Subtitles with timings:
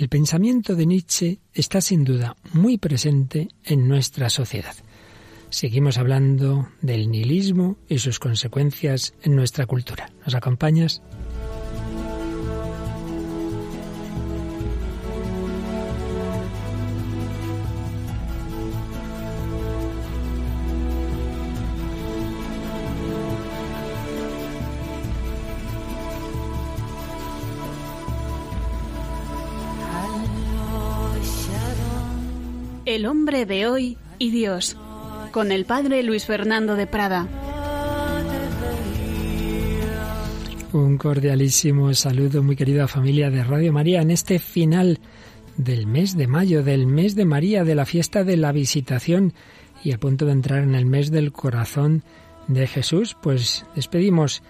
[0.00, 4.74] El pensamiento de Nietzsche está sin duda muy presente en nuestra sociedad.
[5.50, 10.10] Seguimos hablando del nihilismo y sus consecuencias en nuestra cultura.
[10.24, 11.02] ¿Nos acompañas?
[32.90, 34.76] El hombre de hoy y Dios,
[35.30, 37.28] con el padre Luis Fernando de Prada.
[40.72, 44.98] Un cordialísimo saludo, muy querida familia de Radio María, en este final
[45.56, 49.34] del mes de mayo, del mes de María, de la fiesta de la visitación
[49.84, 52.02] y a punto de entrar en el mes del corazón
[52.48, 54.42] de Jesús, pues despedimos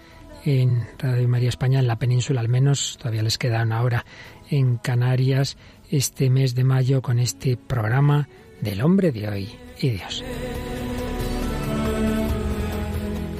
[0.45, 4.03] en Radio María España, en la península al menos, todavía les queda una hora
[4.49, 5.57] en Canarias,
[5.91, 8.27] este mes de mayo con este programa
[8.61, 10.23] del hombre de hoy y Dios.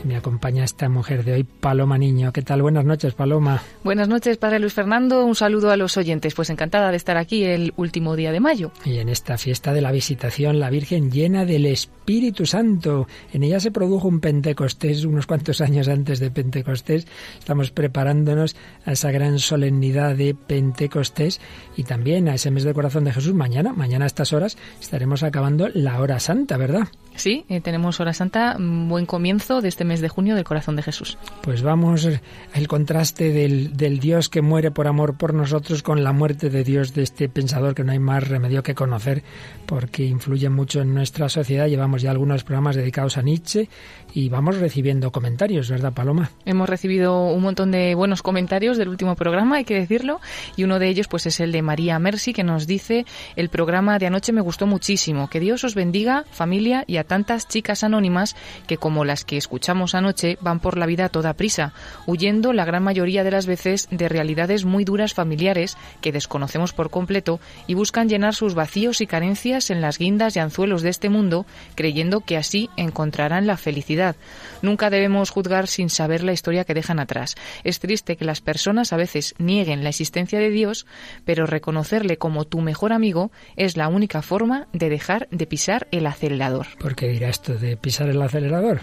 [0.03, 2.33] Me acompaña esta mujer de hoy, Paloma Niño.
[2.33, 2.61] ¿Qué tal?
[2.63, 3.61] Buenas noches, Paloma.
[3.83, 5.23] Buenas noches, Padre Luis Fernando.
[5.25, 6.33] Un saludo a los oyentes.
[6.33, 8.71] Pues encantada de estar aquí el último día de mayo.
[8.83, 13.07] Y en esta fiesta de la visitación, la Virgen llena del Espíritu Santo.
[13.31, 17.05] En ella se produjo un Pentecostés unos cuantos años antes de Pentecostés.
[17.37, 21.39] Estamos preparándonos a esa gran solemnidad de Pentecostés
[21.77, 23.33] y también a ese mes del corazón de Jesús.
[23.35, 26.87] Mañana, mañana a estas horas, estaremos acabando la hora santa, ¿verdad?
[27.15, 30.83] Sí, eh, tenemos hora santa, buen comienzo de este mes de junio del corazón de
[30.83, 31.17] Jesús.
[31.41, 32.07] Pues vamos
[32.53, 36.63] al contraste del, del, Dios que muere por amor por nosotros con la muerte de
[36.63, 39.23] Dios de este pensador que no hay más remedio que conocer
[39.65, 41.67] porque influye mucho en nuestra sociedad.
[41.67, 43.69] Llevamos ya algunos programas dedicados a Nietzsche
[44.13, 46.31] y vamos recibiendo comentarios, ¿verdad, Paloma?
[46.45, 50.19] Hemos recibido un montón de buenos comentarios del último programa, hay que decirlo,
[50.55, 53.99] y uno de ellos pues es el de María Mercy que nos dice, el programa
[53.99, 58.35] de anoche me gustó muchísimo, que Dios os bendiga, familia, y a tantas chicas anónimas
[58.67, 61.73] que como las que escuchamos anoche van por la vida a toda prisa,
[62.05, 66.89] huyendo la gran mayoría de las veces de realidades muy duras familiares que desconocemos por
[66.89, 71.09] completo y buscan llenar sus vacíos y carencias en las guindas y anzuelos de este
[71.09, 71.45] mundo,
[71.75, 73.81] creyendo que así encontrarán la felicidad
[74.61, 77.35] Nunca debemos juzgar sin saber la historia que dejan atrás.
[77.63, 80.85] Es triste que las personas a veces nieguen la existencia de Dios,
[81.25, 86.05] pero reconocerle como tu mejor amigo es la única forma de dejar de pisar el
[86.05, 86.67] acelerador.
[86.79, 88.81] ¿Por qué dirá esto de pisar el acelerador?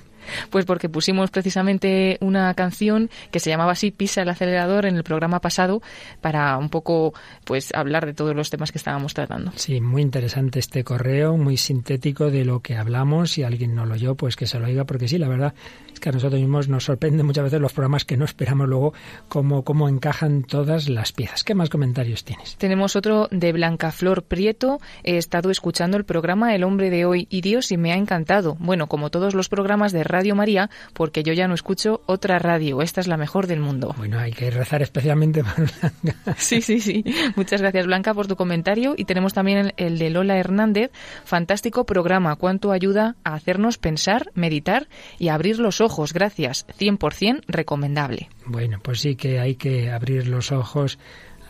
[0.50, 5.05] Pues porque pusimos precisamente una canción que se llamaba así Pisa el acelerador en el
[5.05, 5.83] programa pasado
[6.21, 9.53] para un poco pues hablar de todos los temas que estábamos tratando.
[9.56, 13.33] Sí, muy interesante este correo, muy sintético de lo que hablamos.
[13.33, 15.55] Si alguien no lo oyó, pues que se lo oiga, porque sí, la verdad
[15.93, 18.93] es que a nosotros mismos nos sorprende muchas veces los programas que no esperamos luego
[19.28, 21.44] cómo, cómo encajan todas las piezas.
[21.44, 22.56] ¿Qué más comentarios tienes?
[22.56, 24.81] Tenemos otro de Blanca Flor Prieto.
[25.03, 28.56] He estado escuchando el programa El hombre de hoy y Dios y me ha encantado.
[28.61, 32.83] Bueno, como todos los programas de Radio María, porque yo ya no escucho otra radio.
[32.83, 33.95] Esta es la mejor del mundo.
[33.97, 36.19] Bueno, hay que rezar especialmente por Blanca.
[36.37, 37.05] Sí, sí, sí.
[37.37, 38.95] Muchas gracias, Blanca, por tu comentario.
[38.97, 40.91] Y tenemos también el de Lola Hernández.
[41.25, 42.37] Fantástico programa.
[42.37, 46.12] Cuánto ayuda a hacernos pensar, meditar y abrir los ojos.
[46.12, 46.67] Gracias.
[46.79, 48.29] 100% recomendable.
[48.47, 50.99] Bueno, pues sí que hay que abrir los ojos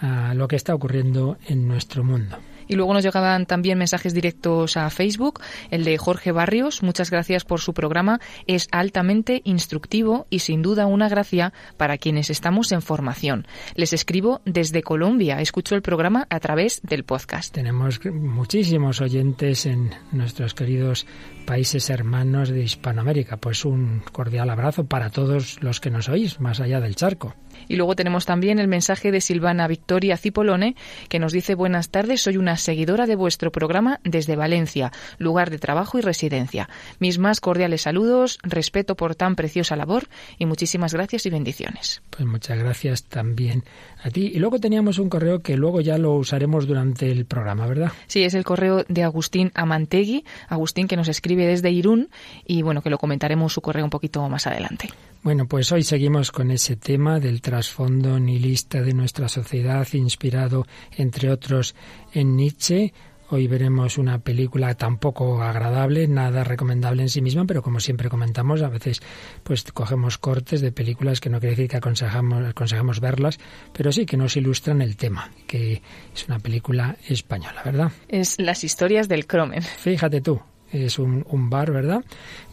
[0.01, 2.39] a lo que está ocurriendo en nuestro mundo.
[2.69, 5.41] Y luego nos llegaban también mensajes directos a Facebook.
[5.71, 8.21] El de Jorge Barrios, muchas gracias por su programa.
[8.47, 13.47] Es altamente instructivo y sin duda una gracia para quienes estamos en formación.
[13.75, 15.41] Les escribo desde Colombia.
[15.41, 17.53] Escucho el programa a través del podcast.
[17.53, 21.07] Tenemos muchísimos oyentes en nuestros queridos
[21.47, 23.39] países hermanos de Hispanoamérica.
[23.39, 27.35] Pues un cordial abrazo para todos los que nos oís, más allá del charco.
[27.69, 30.75] Y luego tenemos también el mensaje de Silvana Victoria Cipolone,
[31.09, 35.59] que nos dice buenas tardes, soy una seguidora de vuestro programa desde Valencia, lugar de
[35.59, 36.69] trabajo y residencia.
[36.99, 40.09] Mis más cordiales saludos, respeto por tan preciosa labor
[40.39, 42.03] y muchísimas gracias y bendiciones.
[42.11, 43.65] Pues muchas gracias también
[44.03, 44.33] a ti.
[44.35, 47.93] Y luego teníamos un correo que luego ya lo usaremos durante el programa, ¿verdad?
[48.07, 52.09] Sí, es el correo de Agustín Amantegui, Agustín que nos escribe desde Irún
[52.47, 54.89] y bueno, que lo comentaremos su correo un poquito más adelante.
[55.29, 60.67] Bueno, pues hoy seguimos con ese tema del trasfondo nihilista de nuestra sociedad, inspirado,
[60.97, 61.75] entre otros,
[62.15, 62.95] en Nietzsche.
[63.29, 68.63] Hoy veremos una película tampoco agradable, nada recomendable en sí misma, pero como siempre comentamos,
[68.63, 69.03] a veces
[69.43, 73.39] pues cogemos cortes de películas que no quiere decir que aconsejamos, aconsejamos verlas,
[73.75, 75.83] pero sí que nos ilustran el tema, que
[76.15, 77.93] es una película española, ¿verdad?
[78.09, 79.61] Es Las historias del Cromen.
[79.61, 80.41] Fíjate tú,
[80.73, 82.05] es un, un, bar, ¿verdad?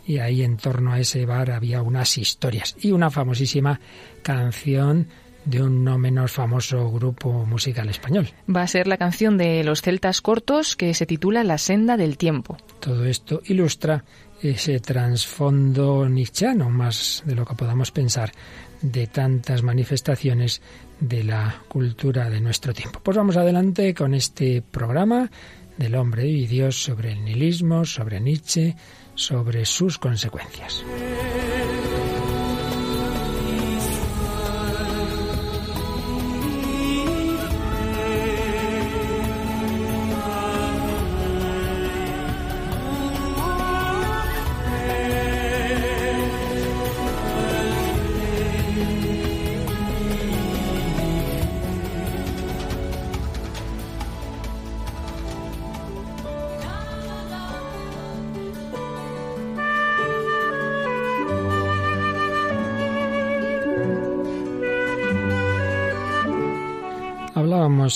[0.05, 3.79] Y ahí en torno a ese bar había unas historias y una famosísima
[4.21, 5.07] canción
[5.45, 8.27] de un no menos famoso grupo musical español.
[8.53, 12.17] Va a ser la canción de los celtas cortos que se titula La senda del
[12.17, 12.57] tiempo.
[12.79, 14.03] Todo esto ilustra
[14.41, 18.31] ese trasfondo nietzscheano, más de lo que podamos pensar,
[18.81, 20.61] de tantas manifestaciones
[20.99, 22.99] de la cultura de nuestro tiempo.
[23.01, 25.29] Pues vamos adelante con este programa
[25.77, 28.75] del hombre y Dios sobre el nihilismo, sobre Nietzsche,
[29.15, 30.83] sobre sus consecuencias.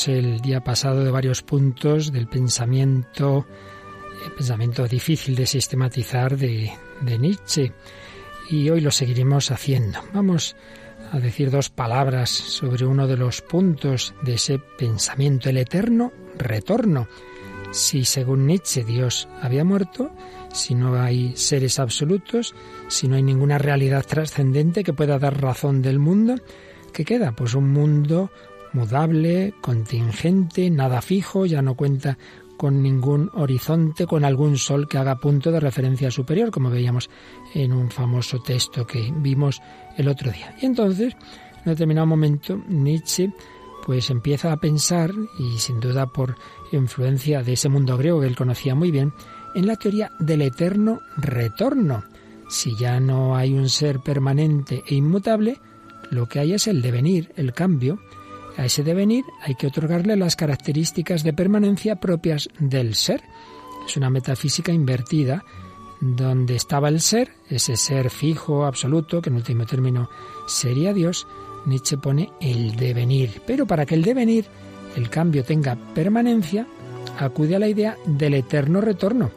[0.08, 3.46] El día pasado de varios puntos del pensamiento,
[4.26, 7.74] el pensamiento difícil de sistematizar de, de Nietzsche
[8.50, 10.00] y hoy lo seguiremos haciendo.
[10.14, 10.56] Vamos
[11.12, 17.08] a decir dos palabras sobre uno de los puntos de ese pensamiento, el eterno retorno.
[17.72, 20.12] Si según Nietzsche Dios había muerto,
[20.54, 22.56] si no hay seres absolutos,
[22.88, 26.36] si no hay ninguna realidad trascendente que pueda dar razón del mundo,
[26.94, 27.34] ¿qué queda?
[27.34, 28.32] Pues un mundo
[28.74, 32.18] mudable, contingente, nada fijo, ya no cuenta
[32.58, 37.10] con ningún horizonte, con algún sol que haga punto de referencia superior, como veíamos
[37.54, 39.62] en un famoso texto que vimos
[39.98, 40.56] el otro día.
[40.62, 41.16] Y entonces,
[41.58, 43.32] en determinado momento, Nietzsche
[43.86, 46.36] pues empieza a pensar, y sin duda por
[46.72, 49.14] influencia de ese mundo griego que él conocía muy bien,
[49.56, 52.04] en la teoría del eterno retorno.
[52.50, 55.60] Si ya no hay un ser permanente e inmutable,
[56.12, 58.00] lo que hay es el devenir, el cambio,
[58.58, 63.24] a ese devenir hay que otorgarle las características de permanencia propias del ser.
[63.88, 65.44] Es una metafísica invertida,
[66.02, 70.10] donde estaba el ser, ese ser fijo, absoluto, que en último término
[70.48, 71.28] sería Dios,
[71.66, 73.42] Nietzsche pone el devenir.
[73.46, 74.46] Pero para que el devenir,
[74.96, 76.68] el cambio tenga permanencia,
[77.18, 79.32] acude a la idea del eterno retorno.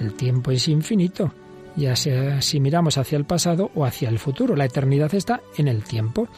[0.00, 1.32] El tiempo es infinito,
[1.76, 4.56] ya sea si miramos hacia el pasado o hacia el futuro.
[4.56, 6.28] La eternidad está en el tiempo.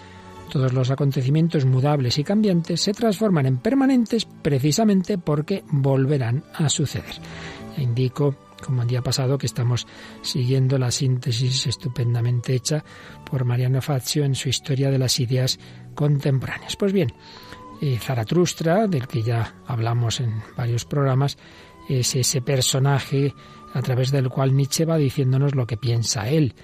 [0.50, 7.14] Todos los acontecimientos mudables y cambiantes se transforman en permanentes precisamente porque volverán a suceder.
[7.76, 9.87] indico, como el día pasado, que estamos
[10.23, 12.85] siguiendo la síntesis estupendamente hecha
[13.29, 15.58] por Mariano Fazio en su Historia de las Ideas
[15.94, 16.76] Contemporáneas.
[16.76, 17.12] Pues bien,
[17.81, 21.37] eh, Zaratustra, del que ya hablamos en varios programas,
[21.88, 23.35] es ese personaje
[23.75, 26.55] a través del cual Nietzsche va diciéndonos lo que piensa él.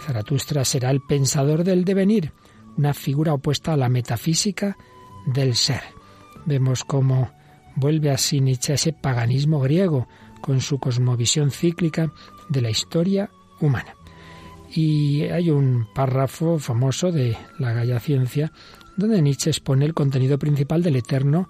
[0.00, 2.32] Zaratustra será el pensador del devenir,
[2.76, 4.76] una figura opuesta a la metafísica
[5.26, 5.82] del ser.
[6.46, 7.30] Vemos cómo
[7.76, 10.08] vuelve así Nietzsche a ese paganismo griego
[10.40, 12.12] con su cosmovisión cíclica
[12.48, 13.30] de la historia
[13.60, 13.94] humana.
[14.74, 18.52] Y hay un párrafo famoso de la Galla Ciencia
[18.96, 21.48] donde Nietzsche expone el contenido principal del eterno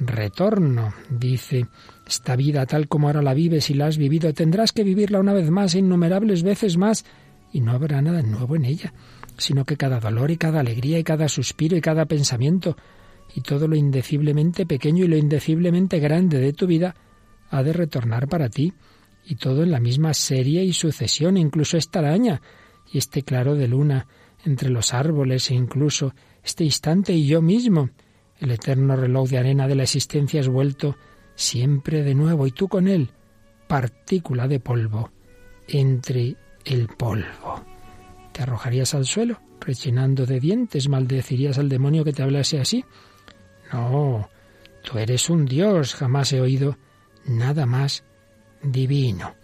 [0.00, 0.92] retorno.
[1.10, 1.66] Dice,
[2.06, 5.32] esta vida tal como ahora la vives y la has vivido, tendrás que vivirla una
[5.32, 7.04] vez más, innumerables veces más,
[7.52, 8.92] y no habrá nada nuevo en ella
[9.36, 12.76] sino que cada dolor y cada alegría y cada suspiro y cada pensamiento
[13.34, 16.94] y todo lo indeciblemente pequeño y lo indeciblemente grande de tu vida
[17.50, 18.72] ha de retornar para ti,
[19.26, 22.42] y todo en la misma serie y sucesión, incluso esta araña
[22.92, 24.06] y este claro de luna
[24.44, 27.90] entre los árboles e incluso este instante y yo mismo.
[28.38, 30.96] El eterno reloj de arena de la existencia es vuelto
[31.34, 33.10] siempre de nuevo y tú con él,
[33.66, 35.10] partícula de polvo,
[35.66, 37.73] entre el polvo.
[38.34, 40.88] ¿Te arrojarías al suelo, rechinando de dientes?
[40.88, 42.84] ¿Maldecirías al demonio que te hablase así?
[43.72, 44.28] No,
[44.82, 46.76] tú eres un dios, jamás he oído
[47.26, 48.02] nada más
[48.60, 49.36] divino.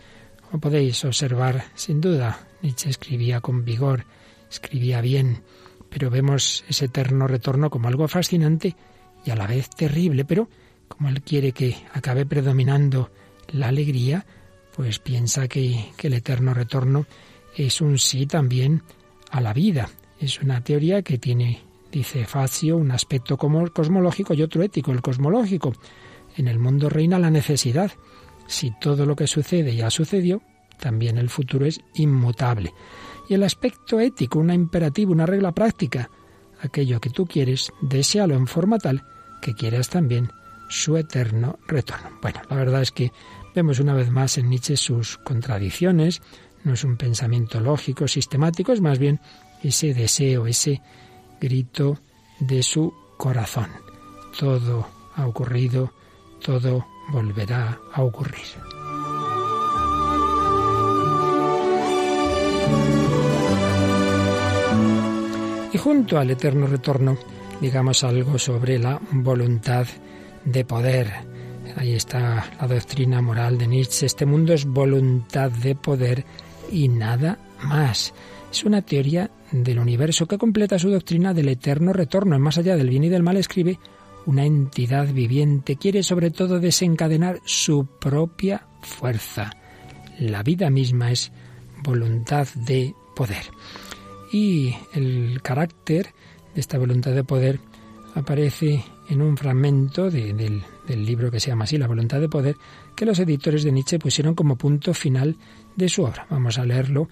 [0.42, 4.06] Como podéis observar, sin duda, Nietzsche escribía con vigor,
[4.50, 5.44] escribía bien,
[5.88, 8.74] pero vemos ese eterno retorno como algo fascinante
[9.24, 10.48] y a la vez terrible, pero
[10.88, 13.12] como él quiere que acabe predominando
[13.52, 14.26] la alegría,
[14.74, 17.06] pues piensa que, que el eterno retorno
[17.56, 18.82] es un sí también
[19.30, 19.88] a la vida.
[20.18, 25.72] Es una teoría que tiene, dice Facio, un aspecto cosmológico y otro ético, el cosmológico.
[26.36, 27.90] En el mundo reina la necesidad.
[28.46, 30.42] Si todo lo que sucede ya sucedió,
[30.78, 32.72] también el futuro es inmutable.
[33.28, 36.10] Y el aspecto ético, una imperativa, una regla práctica.
[36.60, 39.02] Aquello que tú quieres, deséalo en forma tal
[39.40, 40.30] que quieras también
[40.68, 42.10] su eterno retorno.
[42.22, 43.12] Bueno, la verdad es que
[43.54, 46.22] vemos una vez más en Nietzsche sus contradicciones,
[46.64, 49.20] no es un pensamiento lógico, sistemático, es más bien
[49.62, 50.80] ese deseo, ese
[51.40, 51.98] grito
[52.38, 53.68] de su corazón.
[54.38, 54.86] Todo
[55.16, 55.92] ha ocurrido,
[56.44, 58.46] todo volverá a ocurrir.
[65.72, 67.16] Y junto al eterno retorno,
[67.60, 69.86] digamos algo sobre la voluntad
[70.44, 71.12] de poder.
[71.76, 74.06] Ahí está la doctrina moral de Nietzsche.
[74.06, 76.24] Este mundo es voluntad de poder
[76.70, 78.14] y nada más.
[78.50, 82.38] Es una teoría del universo que completa su doctrina del eterno retorno.
[82.38, 83.78] Más allá del bien y del mal escribe
[84.26, 85.76] una entidad viviente.
[85.76, 89.50] Quiere sobre todo desencadenar su propia fuerza.
[90.18, 91.32] La vida misma es
[91.82, 93.44] voluntad de poder.
[94.32, 96.12] Y el carácter
[96.54, 97.60] de esta voluntad de poder
[98.14, 102.56] aparece en un fragmento del, libro que se llama así, La voluntad de poder,
[103.00, 105.38] que los editores de Nietzsche pusieron como punto final
[105.74, 106.26] de su obra.
[106.28, 107.08] Vamos a leerlo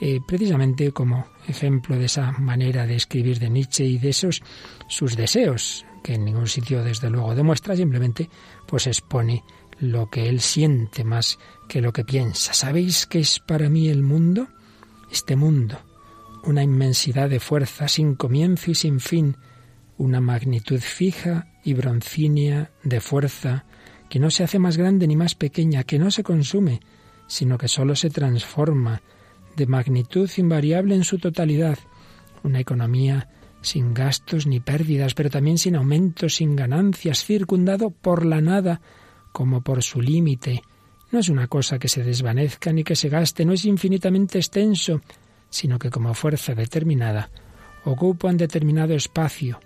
[0.00, 4.40] eh, precisamente como ejemplo de esa manera de escribir de Nietzsche y de esos
[4.86, 8.30] sus deseos, que en ningún sitio desde luego demuestra, simplemente
[8.68, 9.42] pues expone
[9.80, 12.52] lo que él siente más que lo que piensa.
[12.52, 14.46] ¿Sabéis qué es para mí el mundo?
[15.10, 15.76] Este mundo,
[16.44, 19.36] una inmensidad de fuerza sin comienzo y sin fin,
[19.98, 23.64] una magnitud fija y broncínea de fuerza
[24.12, 26.80] que no se hace más grande ni más pequeña, que no se consume,
[27.26, 29.00] sino que sólo se transforma,
[29.56, 31.78] de magnitud invariable en su totalidad,
[32.42, 33.30] una economía
[33.62, 38.82] sin gastos ni pérdidas, pero también sin aumentos, sin ganancias, circundado por la nada,
[39.32, 40.62] como por su límite.
[41.10, 45.00] No es una cosa que se desvanezca ni que se gaste, no es infinitamente extenso,
[45.48, 47.30] sino que como fuerza determinada
[47.86, 49.58] ocupa un determinado espacio,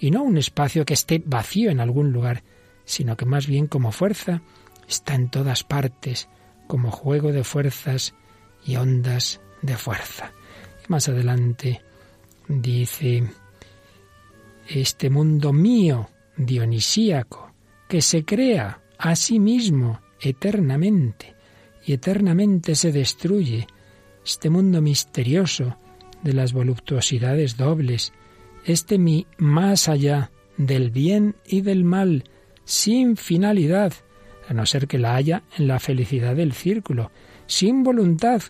[0.00, 2.42] y no un espacio que esté vacío en algún lugar,
[2.92, 4.42] sino que más bien como fuerza
[4.86, 6.28] está en todas partes,
[6.66, 8.14] como juego de fuerzas
[8.66, 10.32] y ondas de fuerza.
[10.86, 11.80] Y más adelante
[12.48, 13.24] dice,
[14.68, 17.54] este mundo mío, dionisíaco,
[17.88, 21.34] que se crea a sí mismo eternamente
[21.86, 23.66] y eternamente se destruye,
[24.22, 25.78] este mundo misterioso
[26.22, 28.12] de las voluptuosidades dobles,
[28.66, 32.24] este mi más allá del bien y del mal,
[32.64, 33.92] sin finalidad,
[34.48, 37.10] a no ser que la haya en la felicidad del círculo,
[37.46, 38.42] sin voluntad,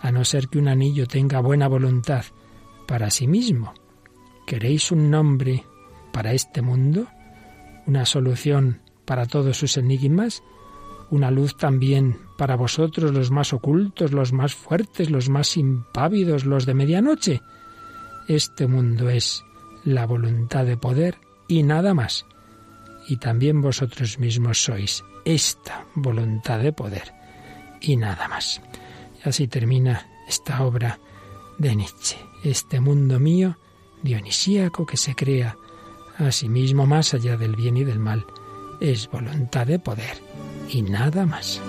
[0.00, 2.24] a no ser que un anillo tenga buena voluntad
[2.86, 3.72] para sí mismo.
[4.46, 5.64] ¿Queréis un nombre
[6.12, 7.06] para este mundo?
[7.86, 10.42] ¿Una solución para todos sus enigmas?
[11.10, 16.66] ¿Una luz también para vosotros los más ocultos, los más fuertes, los más impávidos, los
[16.66, 17.40] de medianoche?
[18.28, 19.44] Este mundo es
[19.84, 22.26] la voluntad de poder y nada más.
[23.08, 27.12] Y también vosotros mismos sois esta voluntad de poder
[27.80, 28.60] y nada más.
[29.24, 30.98] Y así termina esta obra
[31.58, 33.58] de Nietzsche, este mundo mío
[34.02, 35.56] dionisíaco que se crea
[36.18, 38.26] a sí mismo más allá del bien y del mal,
[38.80, 40.20] es voluntad de poder
[40.68, 41.60] y nada más.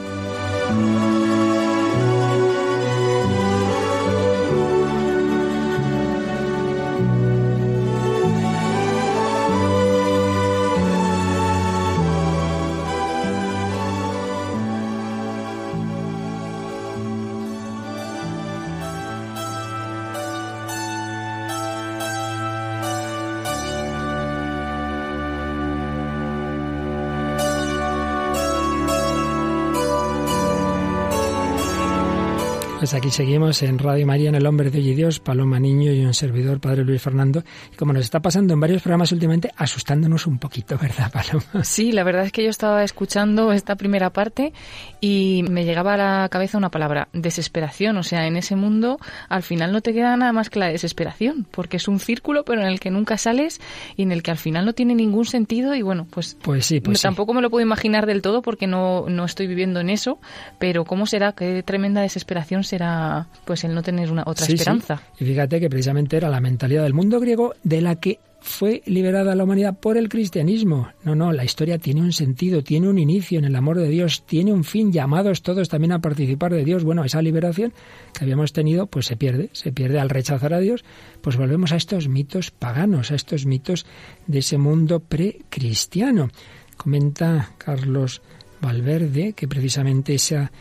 [33.03, 36.05] Aquí seguimos en Radio María, en El Hombre de Hoy y Dios, Paloma Niño y
[36.05, 37.43] un servidor, Padre Luis Fernando.
[37.73, 41.65] Y como nos está pasando en varios programas últimamente, asustándonos un poquito, ¿verdad, Paloma?
[41.65, 44.53] Sí, la verdad es que yo estaba escuchando esta primera parte
[45.01, 47.97] y me llegaba a la cabeza una palabra, desesperación.
[47.97, 51.45] O sea, en ese mundo al final no te queda nada más que la desesperación,
[51.51, 53.59] porque es un círculo, pero en el que nunca sales
[53.97, 55.75] y en el que al final no tiene ningún sentido.
[55.75, 59.09] Y bueno, pues, pues sí, pues tampoco me lo puedo imaginar del todo porque no,
[59.09, 60.19] no estoy viviendo en eso,
[60.57, 61.33] pero ¿cómo será?
[61.33, 65.01] Qué tremenda desesperación era pues el no tener una otra esperanza.
[65.19, 69.35] Y fíjate que precisamente era la mentalidad del mundo griego de la que fue liberada
[69.35, 70.89] la humanidad por el cristianismo.
[71.03, 74.25] No, no, la historia tiene un sentido, tiene un inicio en el amor de Dios,
[74.25, 76.83] tiene un fin, llamados todos también a participar de Dios.
[76.83, 77.73] Bueno, esa liberación
[78.13, 80.83] que habíamos tenido, pues se pierde, se pierde al rechazar a Dios,
[81.21, 83.85] pues volvemos a estos mitos paganos, a estos mitos
[84.27, 86.29] de ese mundo precristiano.
[86.75, 88.21] Comenta Carlos
[88.61, 90.51] Valverde que precisamente esa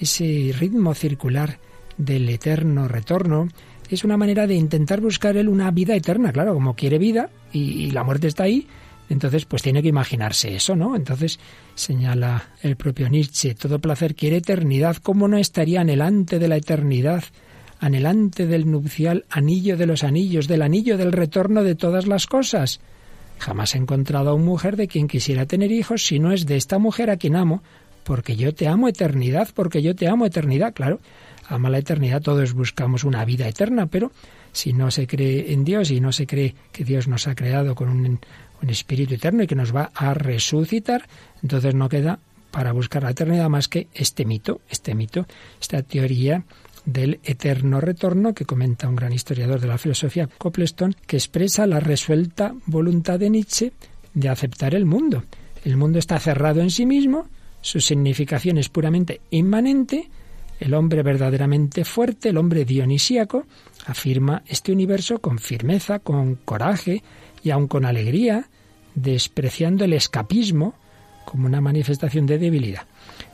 [0.00, 1.58] ese ritmo circular
[2.04, 3.48] del eterno retorno,
[3.88, 7.90] es una manera de intentar buscar él una vida eterna, claro, como quiere vida y,
[7.90, 8.66] la muerte está ahí,
[9.08, 10.94] entonces pues tiene que imaginarse eso, ¿no?
[10.94, 11.40] Entonces
[11.74, 17.24] señala el propio Nietzsche, todo placer quiere eternidad, ¿cómo no estaría anhelante de la eternidad
[17.80, 22.80] anhelante del nupcial anillo de los anillos, del anillo del retorno de todas las cosas.
[23.38, 26.56] Jamás he encontrado a una mujer de quien quisiera tener hijos si no es de
[26.56, 27.62] esta mujer a quien amo,
[28.04, 30.74] porque yo te amo eternidad, porque yo te amo eternidad.
[30.74, 31.00] Claro,
[31.50, 34.12] ama la eternidad, todos buscamos una vida eterna, pero
[34.52, 37.74] si no se cree en Dios y no se cree que Dios nos ha creado
[37.74, 38.20] con un,
[38.62, 41.08] un espíritu eterno y que nos va a resucitar,
[41.42, 42.18] entonces no queda
[42.50, 45.26] para buscar la eternidad más que este mito, este mito,
[45.60, 46.44] esta teoría
[46.84, 51.80] del eterno retorno que comenta un gran historiador de la filosofía, Copleston, que expresa la
[51.80, 53.72] resuelta voluntad de Nietzsche
[54.14, 55.24] de aceptar el mundo.
[55.64, 57.28] El mundo está cerrado en sí mismo,
[57.60, 60.08] su significación es puramente inmanente,
[60.60, 63.46] el hombre verdaderamente fuerte, el hombre dionisíaco,
[63.86, 67.02] afirma este universo con firmeza, con coraje
[67.42, 68.48] y aun con alegría,
[68.94, 70.74] despreciando el escapismo
[71.24, 72.82] como una manifestación de debilidad.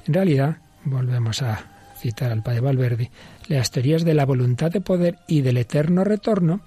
[0.07, 3.11] En realidad, volvemos a citar al padre Valverde,
[3.49, 6.61] las teorías de la voluntad de poder y del eterno retorno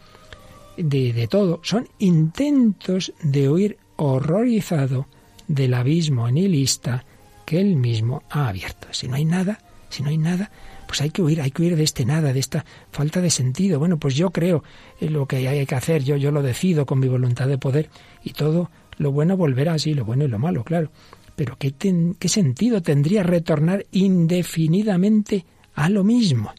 [0.76, 5.08] de, de todo son intentos de huir horrorizado
[5.48, 7.06] del abismo nihilista
[7.46, 8.88] que él mismo ha abierto.
[8.92, 9.60] Si no hay nada,
[9.90, 10.52] si no hay nada,
[10.88, 13.80] pues hay que huir, hay que huir de este nada, de esta falta de sentido.
[13.80, 14.64] Bueno, pues yo creo
[15.00, 17.90] en lo que hay que hacer, yo, yo lo decido con mi voluntad de poder
[18.24, 20.92] y todo lo bueno volverá así, lo bueno y lo malo, claro.
[21.36, 21.74] Pero ¿qué,
[22.20, 26.52] ¿qué sentido tendría retornar indefinidamente a lo mismo?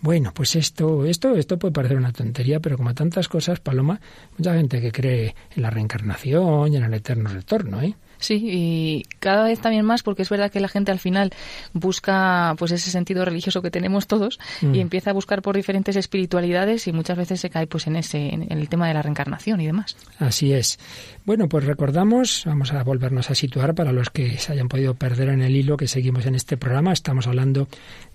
[0.00, 4.00] Bueno, pues esto, esto, esto puede parecer una tontería, pero como tantas cosas, Paloma,
[4.36, 7.96] mucha gente que cree en la reencarnación y en el eterno retorno, ¿eh?
[8.18, 11.32] Sí, y cada vez también más porque es verdad que la gente al final
[11.72, 14.74] busca pues ese sentido religioso que tenemos todos y mm.
[14.76, 18.50] empieza a buscar por diferentes espiritualidades y muchas veces se cae pues en ese en
[18.50, 19.96] el tema de la reencarnación y demás.
[20.18, 20.78] Así es.
[21.24, 25.30] Bueno, pues recordamos, vamos a volvernos a situar para los que se hayan podido perder
[25.30, 26.92] en el hilo que seguimos en este programa.
[26.92, 27.66] Estamos hablando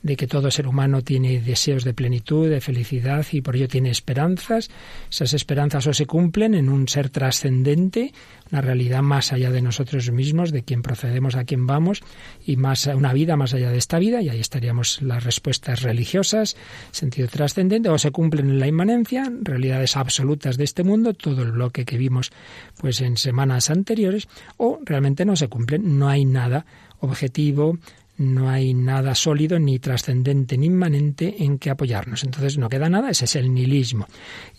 [0.04, 3.90] de que todo ser humano tiene deseos de plenitud, de felicidad y por ello tiene
[3.90, 4.70] esperanzas.
[5.10, 8.14] Esas esperanzas o se cumplen en un ser trascendente,
[8.52, 12.02] una realidad más allá de nosotros mismos, de quien procedemos, a quien vamos,
[12.46, 16.56] y más una vida más allá de esta vida, y ahí estaríamos las respuestas religiosas,
[16.92, 21.52] sentido trascendente, o se cumplen en la inmanencia, realidades absolutas de este mundo, todo el
[21.52, 22.32] bloque que vimos
[22.80, 26.66] pues en semanas anteriores, o realmente no se cumplen, no hay nada
[27.00, 27.78] objetivo,
[28.20, 32.26] no hay nada sólido, ni trascendente, ni inmanente en que apoyarnos.
[32.26, 34.08] Entonces no queda nada, ese es el nihilismo.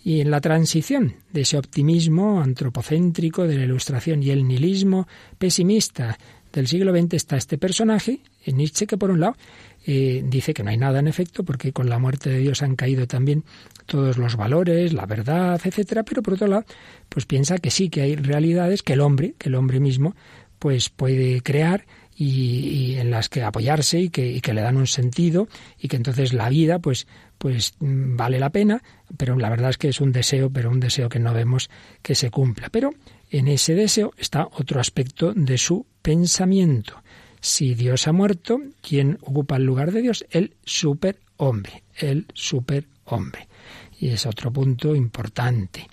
[0.03, 6.17] Y en la transición de ese optimismo antropocéntrico de la ilustración y el nihilismo pesimista
[6.51, 9.37] del siglo XX está este personaje, Nietzsche, que por un lado
[9.85, 12.75] eh, dice que no hay nada en efecto, porque con la muerte de Dios han
[12.75, 13.43] caído también
[13.85, 16.65] todos los valores, la verdad, etcétera, pero por otro lado,
[17.09, 20.15] pues piensa que sí, que hay realidades que el hombre, que el hombre mismo,
[20.57, 24.87] pues puede crear y, en las que apoyarse y que, y que, le dan un
[24.87, 25.47] sentido
[25.79, 27.07] y que entonces la vida pues
[27.41, 28.83] pues mm, vale la pena,
[29.17, 31.71] pero la verdad es que es un deseo, pero un deseo que no vemos
[32.03, 32.69] que se cumpla.
[32.69, 32.91] Pero
[33.31, 37.01] en ese deseo está otro aspecto de su pensamiento.
[37.39, 40.23] Si Dios ha muerto, ¿quién ocupa el lugar de Dios?
[40.29, 43.47] El superhombre, el superhombre.
[43.99, 45.87] Y es otro punto importante.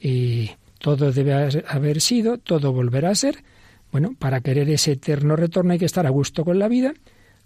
[0.00, 3.42] Y todo debe haber sido, todo volverá a ser,
[3.94, 6.94] bueno, para querer ese eterno retorno hay que estar a gusto con la vida,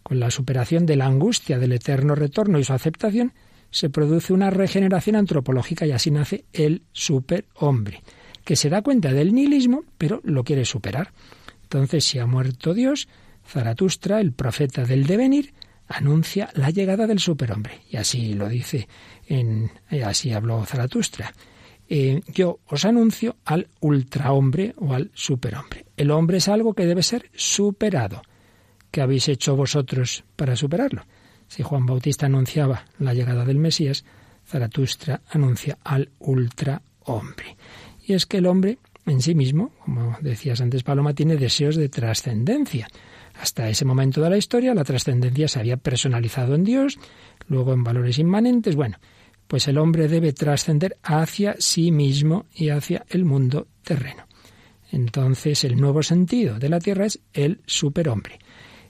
[0.03, 3.35] con la superación de la angustia del eterno retorno y su aceptación,
[3.71, 8.03] se produce una regeneración antropológica y así nace el superhombre,
[8.47, 11.13] que se da cuenta del nihilismo, pero lo quiere superar.
[11.65, 13.09] Entonces, si ha muerto Dios,
[13.47, 15.53] Zaratustra, el profeta del devenir,
[15.87, 17.83] anuncia la llegada del superhombre.
[17.91, 18.89] Y así lo dice,
[19.27, 19.71] en,
[20.03, 21.31] así habló Zaratustra.
[21.89, 25.87] Eh, yo os anuncio al ultrahombre o al superhombre.
[25.97, 28.23] El hombre es algo que debe ser superado.
[28.91, 31.05] ¿Qué habéis hecho vosotros para superarlo?
[31.47, 34.05] Si Juan Bautista anunciaba la llegada del Mesías,
[34.47, 37.57] Zaratustra anuncia al ultrahombre.
[38.07, 41.89] Y es que el hombre en sí mismo, como decías antes Paloma, tiene deseos de
[41.89, 42.89] trascendencia.
[43.41, 46.99] Hasta ese momento de la historia la trascendencia se había personalizado en Dios,
[47.47, 48.77] luego en valores inmanentes.
[48.77, 48.99] Bueno,
[49.49, 54.27] pues el hombre debe trascender hacia sí mismo y hacia el mundo terreno.
[54.93, 58.39] Entonces el nuevo sentido de la Tierra es el superhombre.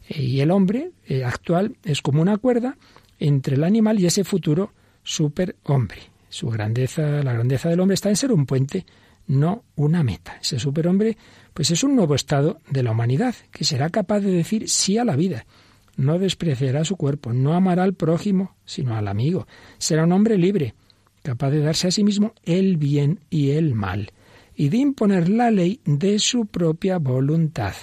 [0.09, 2.77] Y el hombre eh, actual es como una cuerda
[3.19, 6.03] entre el animal y ese futuro superhombre.
[6.29, 8.85] Su grandeza, la grandeza del hombre está en ser un puente,
[9.29, 10.39] no una meta.
[10.41, 11.17] Ese superhombre,
[11.55, 15.05] pues es un nuevo estado de la humanidad que será capaz de decir sí a
[15.05, 15.47] la vida
[15.99, 19.47] no despreciará su cuerpo, no amará al prójimo, sino al amigo.
[19.79, 20.75] Será un hombre libre,
[21.23, 24.13] capaz de darse a sí mismo el bien y el mal,
[24.55, 27.75] y de imponer la ley de su propia voluntad.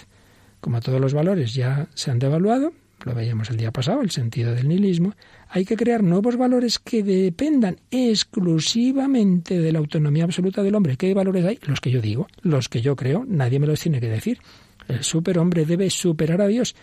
[0.62, 2.72] Como todos los valores ya se han devaluado,
[3.04, 5.14] lo veíamos el día pasado, el sentido del nihilismo,
[5.50, 10.96] hay que crear nuevos valores que dependan exclusivamente de la autonomía absoluta del hombre.
[10.96, 11.60] ¿Qué valores hay?
[11.68, 14.40] Los que yo digo, los que yo creo, nadie me los tiene que decir.
[14.88, 16.76] El superhombre debe superar a Dios,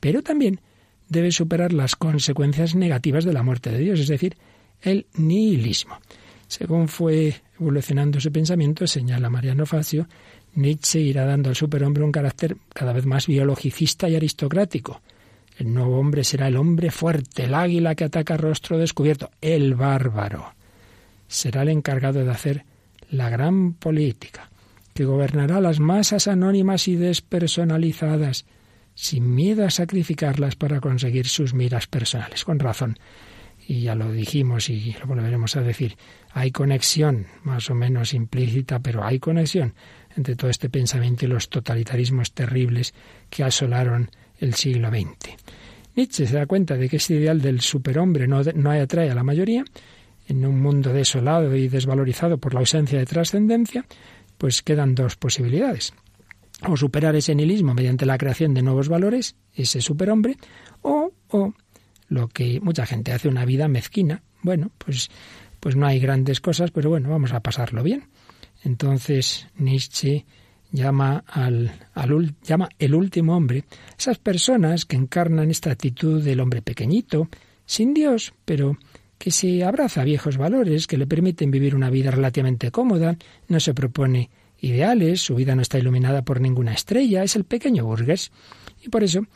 [0.00, 0.60] pero también
[1.10, 4.36] debe superar las consecuencias negativas de la muerte de Dios, es decir,
[4.80, 5.98] el nihilismo.
[6.46, 10.08] Según fue evolucionando ese pensamiento, señala Mariano Facio,
[10.54, 15.00] Nietzsche irá dando al superhombre un carácter cada vez más biologicista y aristocrático.
[15.58, 20.54] El nuevo hombre será el hombre fuerte, el águila que ataca rostro descubierto, el bárbaro.
[21.28, 22.64] Será el encargado de hacer
[23.10, 24.48] la gran política,
[24.94, 28.46] que gobernará las masas anónimas y despersonalizadas,
[28.94, 32.44] sin miedo a sacrificarlas para conseguir sus miras personales.
[32.44, 32.98] Con razón,
[33.66, 35.96] y ya lo dijimos y lo volveremos a decir,
[36.32, 39.74] hay conexión, más o menos implícita, pero hay conexión
[40.16, 42.94] entre todo este pensamiento y los totalitarismos terribles
[43.28, 45.36] que asolaron el siglo XX.
[45.94, 49.22] Nietzsche se da cuenta de que este ideal del superhombre no, no atrae a la
[49.22, 49.64] mayoría,
[50.26, 53.84] en un mundo desolado y desvalorizado por la ausencia de trascendencia,
[54.38, 55.92] pues quedan dos posibilidades.
[56.68, 60.36] O superar ese nihilismo mediante la creación de nuevos valores, ese superhombre,
[60.82, 61.54] o, o
[62.08, 64.22] lo que mucha gente hace una vida mezquina.
[64.42, 65.10] Bueno, pues,
[65.58, 68.08] pues no hay grandes cosas, pero bueno, vamos a pasarlo bien.
[68.62, 70.26] Entonces Nietzsche
[70.72, 71.72] llama al,
[72.42, 73.64] llama el último hombre,
[73.98, 77.28] esas personas que encarnan esta actitud del hombre pequeñito,
[77.64, 78.76] sin Dios, pero
[79.18, 83.16] que se abraza a viejos valores, que le permiten vivir una vida relativamente cómoda,
[83.48, 87.84] no se propone ideales, su vida no está iluminada por ninguna estrella, es el pequeño
[87.84, 88.30] burgués.
[88.82, 89.26] Y por eso,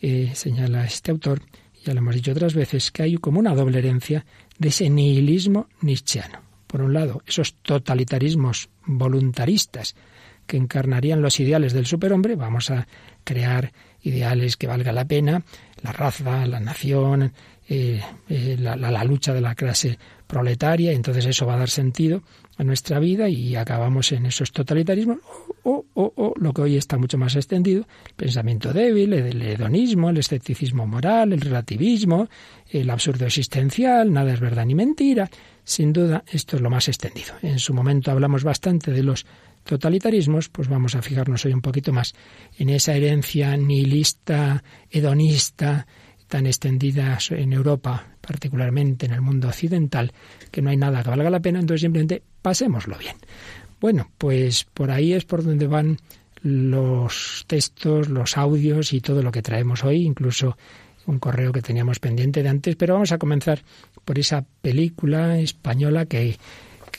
[0.00, 1.42] eh, señala este autor,
[1.84, 4.24] ya lo hemos dicho otras veces, que hay como una doble herencia
[4.58, 6.40] de ese nihilismo nietzscheano.
[6.66, 9.96] Por un lado, esos totalitarismos voluntaristas
[10.46, 12.86] que encarnarían los ideales del superhombre, vamos a
[13.24, 15.44] crear ideales que valga la pena,
[15.82, 17.32] la raza, la nación,
[17.68, 22.22] eh, eh, la, lucha de la clase proletaria, entonces eso va a dar sentido
[22.64, 25.18] nuestra vida y acabamos en esos totalitarismos,
[25.62, 30.18] o, o, lo que hoy está mucho más extendido, el pensamiento débil, el hedonismo, el
[30.18, 32.28] escepticismo moral, el relativismo,
[32.68, 35.30] el absurdo existencial, nada es verdad ni mentira.
[35.64, 37.34] Sin duda, esto es lo más extendido.
[37.42, 39.26] En su momento hablamos bastante de los
[39.64, 42.14] totalitarismos, pues vamos a fijarnos hoy un poquito más
[42.58, 45.86] en esa herencia nihilista, hedonista,
[46.30, 50.12] tan extendida en Europa, particularmente en el mundo occidental,
[50.50, 53.16] que no hay nada que valga la pena, entonces simplemente pasémoslo bien.
[53.80, 55.98] Bueno, pues por ahí es por donde van
[56.42, 60.56] los textos, los audios y todo lo que traemos hoy, incluso
[61.06, 63.62] un correo que teníamos pendiente de antes, pero vamos a comenzar
[64.04, 66.36] por esa película española que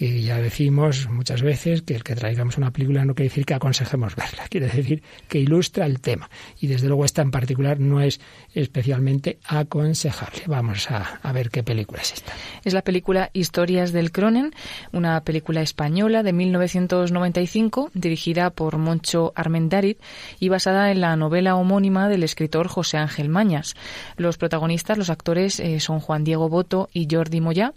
[0.02, 3.54] que ya decimos muchas veces que el que traigamos una película no quiere decir que
[3.54, 6.28] aconsejemos verla, quiere decir que ilustra el tema.
[6.60, 8.20] Y desde luego esta en particular no es
[8.56, 10.42] especialmente aconsejable.
[10.48, 12.34] Vamos a, a ver qué película es esta.
[12.64, 14.56] Es la película Historias del Cronen,
[14.92, 19.98] una película española de 1995 dirigida por Moncho Armendáriz
[20.40, 23.76] y basada en la novela homónima del escritor José Ángel Mañas.
[24.18, 27.74] Los protagonistas, los actores, eh, son Juan Diego Boto y Jordi Moya.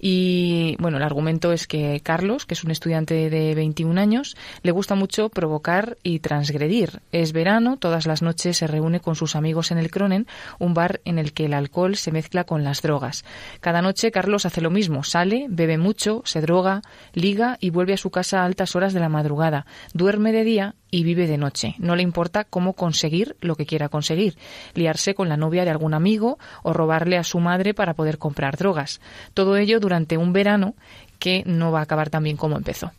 [0.00, 4.72] Y bueno, el argumento es que Carlos, que es un estudiante de 21 años, le
[4.72, 7.00] gusta mucho provocar y transgredir.
[7.12, 10.26] Es verano, todas las noches se reúne con sus amigos en el Cronen,
[10.58, 13.24] un bar en el que el alcohol se mezcla con las drogas.
[13.60, 17.98] Cada noche Carlos hace lo mismo, sale, bebe mucho, se droga, liga y vuelve a
[17.98, 19.66] su casa a altas horas de la madrugada.
[19.94, 21.74] Duerme de día y vive de noche.
[21.78, 24.36] No le importa cómo conseguir lo que quiera conseguir,
[24.74, 28.58] liarse con la novia de algún amigo o robarle a su madre para poder comprar
[28.58, 29.00] drogas.
[29.32, 30.74] Todo ello durante un verano
[31.22, 32.90] que no va a acabar tan bien como empezó.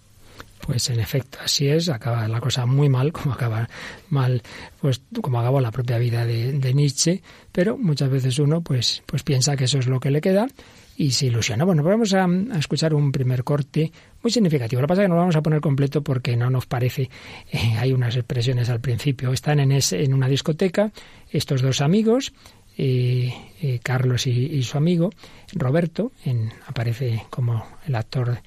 [0.65, 3.67] Pues en efecto, así es, acaba la cosa muy mal, como acaba
[4.09, 4.41] mal,
[4.79, 9.57] pues como acabó la propia vida de, Nietzsche, pero muchas veces uno pues, pues piensa
[9.57, 10.47] que eso es lo que le queda
[10.95, 11.65] y se ilusiona.
[11.65, 12.25] Bueno, vamos a,
[12.57, 14.81] escuchar un primer corte muy significativo.
[14.81, 17.09] Lo que pasa es que no lo vamos a poner completo porque no nos parece,
[17.51, 19.33] eh, hay unas expresiones al principio.
[19.33, 20.93] Están en, en una discoteca
[21.29, 22.31] estos dos amigos,
[22.77, 25.11] eh, eh, Carlos y, su amigo
[25.53, 28.39] Roberto, en, aparece como el actor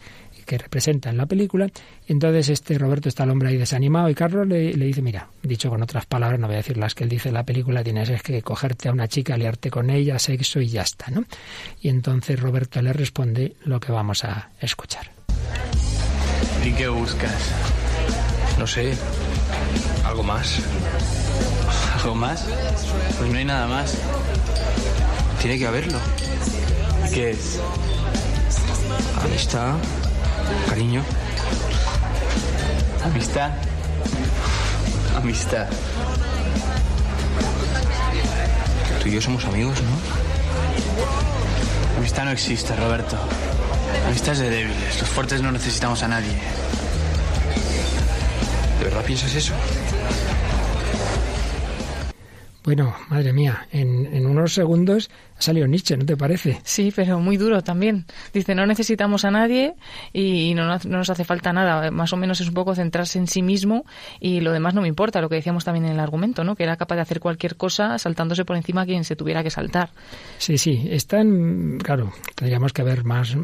[0.46, 1.68] que representa en la película.
[2.06, 5.82] Entonces este Roberto está el hombre ahí desanimado y Carlos le, dice, mira, dicho con
[5.82, 8.40] otras palabras, no voy a decir las que él dice en la película, tienes que
[8.42, 11.24] cogerte a una chica, liarte con ella, sexo y ya está, ¿no?
[11.82, 15.10] Y entonces Roberto le responde lo que vamos a escuchar.
[16.64, 17.52] ¿Y qué buscas?
[18.58, 18.94] No sé,
[20.04, 20.62] algo más.
[22.06, 22.44] ¿Algo más?
[23.18, 23.94] Pues no hay nada más.
[25.42, 25.98] Tiene que haberlo.
[27.12, 27.58] ¿Qué es?
[29.24, 29.74] Amistad,
[30.68, 31.02] cariño.
[33.04, 33.50] Amistad.
[35.16, 35.66] Amistad.
[39.02, 39.90] Tú y yo somos amigos, ¿no?
[41.98, 43.18] Amistad no existe, Roberto.
[44.06, 45.00] Amistad es de débiles.
[45.00, 46.38] Los fuertes no necesitamos a nadie.
[48.78, 49.54] ¿De verdad piensas eso?
[52.66, 56.60] Bueno, madre mía, en, en unos segundos ha salido Nietzsche, ¿no te parece?
[56.64, 58.06] Sí, pero muy duro también.
[58.32, 59.74] Dice, no necesitamos a nadie
[60.12, 61.90] y no, no, nos hace falta nada.
[61.90, 63.84] Más o menos es un poco centrarse en sí mismo
[64.18, 66.56] y lo demás no me importa, lo que decíamos también en el argumento, ¿no?
[66.56, 69.50] Que era capaz de hacer cualquier cosa saltándose por encima a quien se tuviera que
[69.50, 69.90] saltar.
[70.38, 73.36] Sí, sí, están, claro, tendríamos que ver más,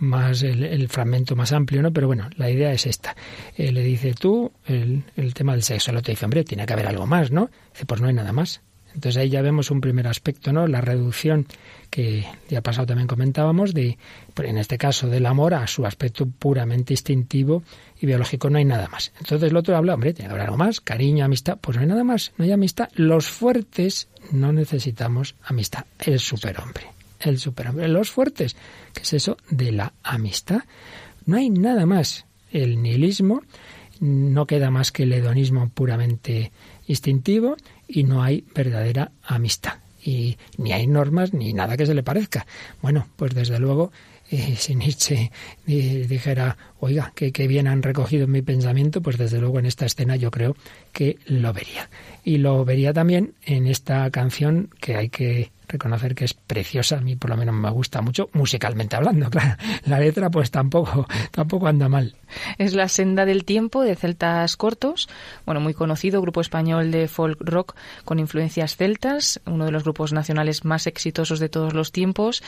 [0.00, 1.92] más el, el fragmento más amplio, ¿no?
[1.92, 3.14] Pero bueno, la idea es esta.
[3.56, 6.72] Eh, le dice tú el, el tema del sexo, el otro dice, hombre, tiene que
[6.72, 7.48] haber algo más, ¿no?
[7.72, 8.60] Dice, pues no hay nada más.
[8.94, 10.66] Entonces ahí ya vemos un primer aspecto, ¿no?
[10.66, 11.46] La reducción
[11.90, 13.98] que día pasado también comentábamos de,
[14.36, 17.62] en este caso, del amor a su aspecto puramente instintivo
[18.00, 18.50] y biológico.
[18.50, 19.12] No hay nada más.
[19.18, 21.58] Entonces el otro habla, hombre, tiene que haber algo más, cariño, amistad.
[21.60, 22.88] Pues no hay nada más, no hay amistad.
[22.94, 25.84] Los fuertes no necesitamos amistad.
[25.98, 26.86] El superhombre,
[27.20, 27.88] el superhombre.
[27.88, 28.56] Los fuertes,
[28.94, 30.62] ¿qué es eso de la amistad?
[31.26, 32.26] No hay nada más.
[32.50, 33.42] El nihilismo
[34.00, 36.50] no queda más que el hedonismo puramente
[36.92, 37.56] instintivo
[37.88, 39.74] y no hay verdadera amistad.
[40.04, 42.46] Y ni hay normas ni nada que se le parezca.
[42.80, 43.92] Bueno, pues desde luego,
[44.30, 45.30] eh, si Nietzsche
[45.66, 49.86] eh, dijera, oiga, que, que bien han recogido mi pensamiento, pues desde luego en esta
[49.86, 50.56] escena yo creo
[50.92, 51.88] que lo vería.
[52.24, 57.00] Y lo vería también en esta canción que hay que reconocer que es preciosa, a
[57.00, 59.56] mí por lo menos me gusta mucho, musicalmente hablando, claro.
[59.86, 62.14] La letra pues tampoco, tampoco anda mal.
[62.58, 65.08] Es La senda del tiempo de Celtas Cortos,
[65.44, 70.12] bueno, muy conocido, grupo español de folk rock con influencias celtas, uno de los grupos
[70.12, 72.42] nacionales más exitosos de todos los tiempos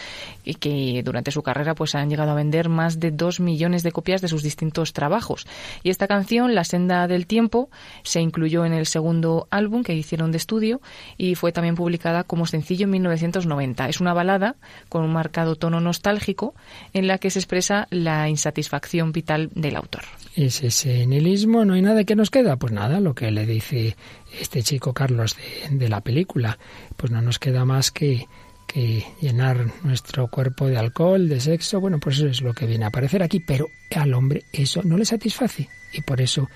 [0.45, 3.93] y que durante su carrera pues han llegado a vender más de dos millones de
[3.93, 5.47] copias de sus distintos trabajos.
[5.83, 7.69] Y esta canción, La senda del tiempo,
[8.03, 10.81] se incluyó en el segundo álbum que hicieron de estudio
[11.17, 13.89] y fue también publicada como sencillo en 1990.
[13.89, 14.57] Es una balada
[14.89, 16.55] con un marcado tono nostálgico
[16.93, 20.03] en la que se expresa la insatisfacción vital del autor.
[20.35, 22.57] Es ese nihilismo, no hay nada que nos queda.
[22.57, 23.97] Pues nada, lo que le dice
[24.41, 26.59] este chico Carlos de, de la película,
[26.97, 28.27] pues no nos queda más que,
[28.67, 31.81] que llenar nuestro cuerpo de alcohol, de sexo.
[31.81, 34.97] Bueno, pues eso es lo que viene a aparecer aquí, pero al hombre eso no
[34.97, 35.69] le satisface.
[35.93, 36.49] Y por eso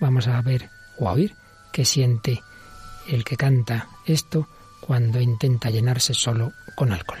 [0.00, 1.34] vamos a ver o a oír
[1.72, 2.40] qué siente
[3.08, 4.48] el que canta esto
[4.82, 7.20] cuando intenta llenarse solo con alcohol.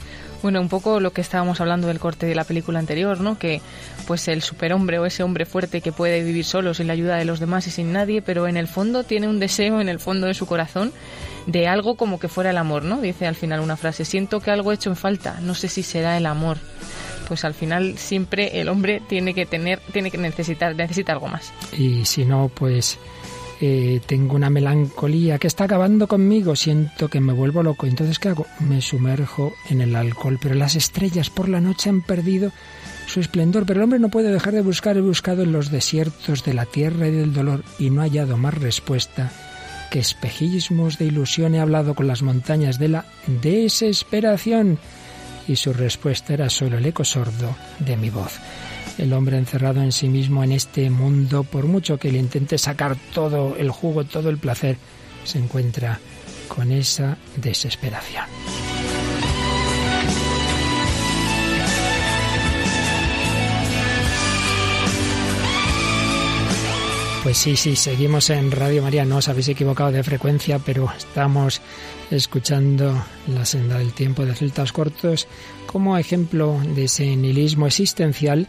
[0.41, 3.37] Bueno, un poco lo que estábamos hablando del corte de la película anterior, ¿no?
[3.37, 3.61] Que
[4.07, 7.25] pues el superhombre o ese hombre fuerte que puede vivir solo sin la ayuda de
[7.25, 10.27] los demás y sin nadie, pero en el fondo tiene un deseo en el fondo
[10.27, 10.91] de su corazón
[11.45, 13.01] de algo como que fuera el amor, ¿no?
[13.01, 15.83] Dice al final una frase, siento que algo he hecho en falta, no sé si
[15.83, 16.57] será el amor.
[17.27, 21.53] Pues al final siempre el hombre tiene que tener, tiene que necesitar, necesita algo más.
[21.77, 22.99] Y si no, pues
[23.63, 27.85] eh, tengo una melancolía que está acabando conmigo, siento que me vuelvo loco.
[27.85, 28.47] Entonces, ¿qué hago?
[28.59, 32.51] Me sumerjo en el alcohol, pero las estrellas por la noche han perdido
[33.05, 36.43] su esplendor, pero el hombre no puede dejar de buscar, he buscado en los desiertos
[36.43, 39.31] de la tierra y del dolor y no ha hallado más respuesta
[39.91, 41.53] que espejismos de ilusión.
[41.53, 43.05] He hablado con las montañas de la
[43.43, 44.79] desesperación
[45.47, 48.39] y su respuesta era solo el eco sordo de mi voz
[48.97, 52.95] el hombre encerrado en sí mismo en este mundo, por mucho que le intente sacar
[53.13, 54.77] todo el jugo, todo el placer,
[55.23, 55.99] se encuentra
[56.47, 58.25] con esa desesperación.
[67.23, 71.61] Pues sí, sí, seguimos en Radio María, no os habéis equivocado de frecuencia, pero estamos
[72.09, 75.27] escuchando La senda del tiempo de celtas cortos
[75.67, 78.47] como ejemplo de ese nihilismo existencial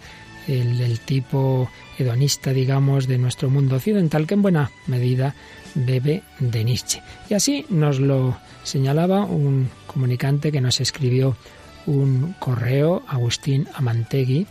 [0.48, 5.34] el, tipo hedonista, digamos, de nuestro mundo occidental, que en buena medida
[5.74, 7.02] bebe de Nietzsche.
[7.28, 11.36] Y así nos lo señalaba un comunicante que nos escribió
[11.86, 14.46] un correo, Agustín Amantegui,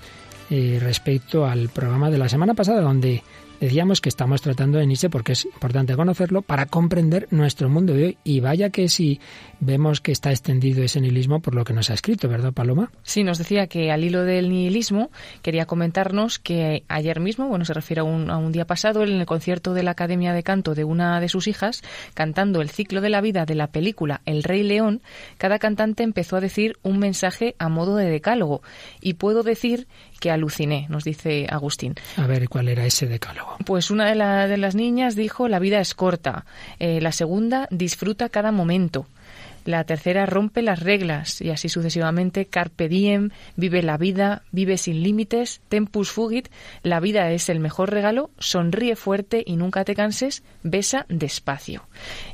[0.49, 3.23] eh, respecto al programa de la semana pasada, donde
[3.61, 8.05] Decíamos que estamos tratando de Nietzsche porque es importante conocerlo para comprender nuestro mundo de
[8.05, 8.17] hoy.
[8.23, 9.19] Y vaya que si
[9.59, 12.91] vemos que está extendido ese nihilismo por lo que nos ha escrito, ¿verdad, Paloma?
[13.03, 15.11] Sí, nos decía que al hilo del nihilismo
[15.43, 19.11] quería comentarnos que ayer mismo, bueno, se refiere a un, a un día pasado, en
[19.11, 21.83] el concierto de la Academia de Canto de una de sus hijas,
[22.15, 25.03] cantando el ciclo de la vida de la película El Rey León,
[25.37, 28.63] cada cantante empezó a decir un mensaje a modo de decálogo.
[29.01, 29.87] Y puedo decir
[30.21, 31.95] que aluciné, nos dice Agustín.
[32.15, 33.57] A ver, ¿cuál era ese decálogo?
[33.65, 36.45] Pues una de, las niñas dijo, la vida es corta.
[36.79, 39.07] Eh, la segunda, disfruta cada momento.
[39.65, 42.45] La tercera rompe las reglas y así sucesivamente.
[42.45, 46.49] Carpe diem, vive la vida, vive sin límites, tempus fugit,
[46.83, 51.83] la vida es el mejor regalo, sonríe fuerte y nunca te canses, besa despacio.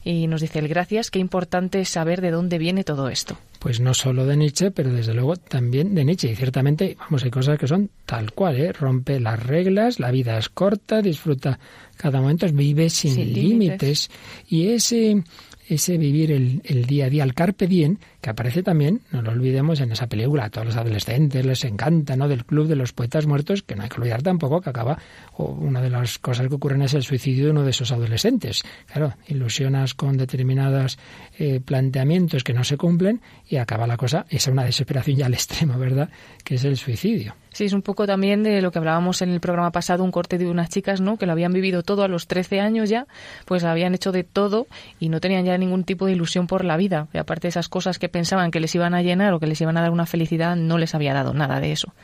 [0.04, 3.38] Y nos dice el gracias, qué importante es saber de dónde viene todo esto.
[3.60, 6.32] Pues no solo de Nietzsche, pero desde luego también de Nietzsche.
[6.32, 8.72] Y ciertamente, vamos, hay cosas que son tal cual, ¿eh?
[8.72, 11.60] Rompe las reglas, la vida es corta, disfruta
[11.98, 14.10] cada momento, vive sin, límites.
[14.48, 15.24] Y ese
[15.68, 19.32] ese vivir el, el, día a día, el carpe diem, que aparece también, no lo
[19.32, 20.46] olvidemos, en esa película.
[20.46, 22.28] A todos los adolescentes les encanta, ¿no?
[22.28, 24.98] Del Club de los Poetas Muertos, que no hay que olvidar tampoco que acaba,
[25.34, 28.64] o una de las cosas que ocurren es el suicidio de uno de esos adolescentes.
[28.86, 30.98] Claro, ilusionas con determinados
[31.38, 35.34] eh, planteamientos que no se cumplen y acaba la cosa, es una desesperación ya al
[35.34, 36.10] extremo, ¿verdad?
[36.44, 37.36] Que es el suicidio.
[37.58, 40.38] Sí, es un poco también de lo que hablábamos en el programa pasado, un corte
[40.38, 41.18] de unas chicas, ¿no?
[41.18, 43.08] Que lo habían vivido todo a los 13 años ya,
[43.46, 44.68] pues habían hecho de todo
[45.00, 47.08] y no tenían ya ningún tipo de ilusión por la vida.
[47.16, 49.60] Y aparte de esas cosas que pensaban que les iban a llenar o que les
[49.60, 51.96] iban a dar una felicidad, no les había dado nada de eso.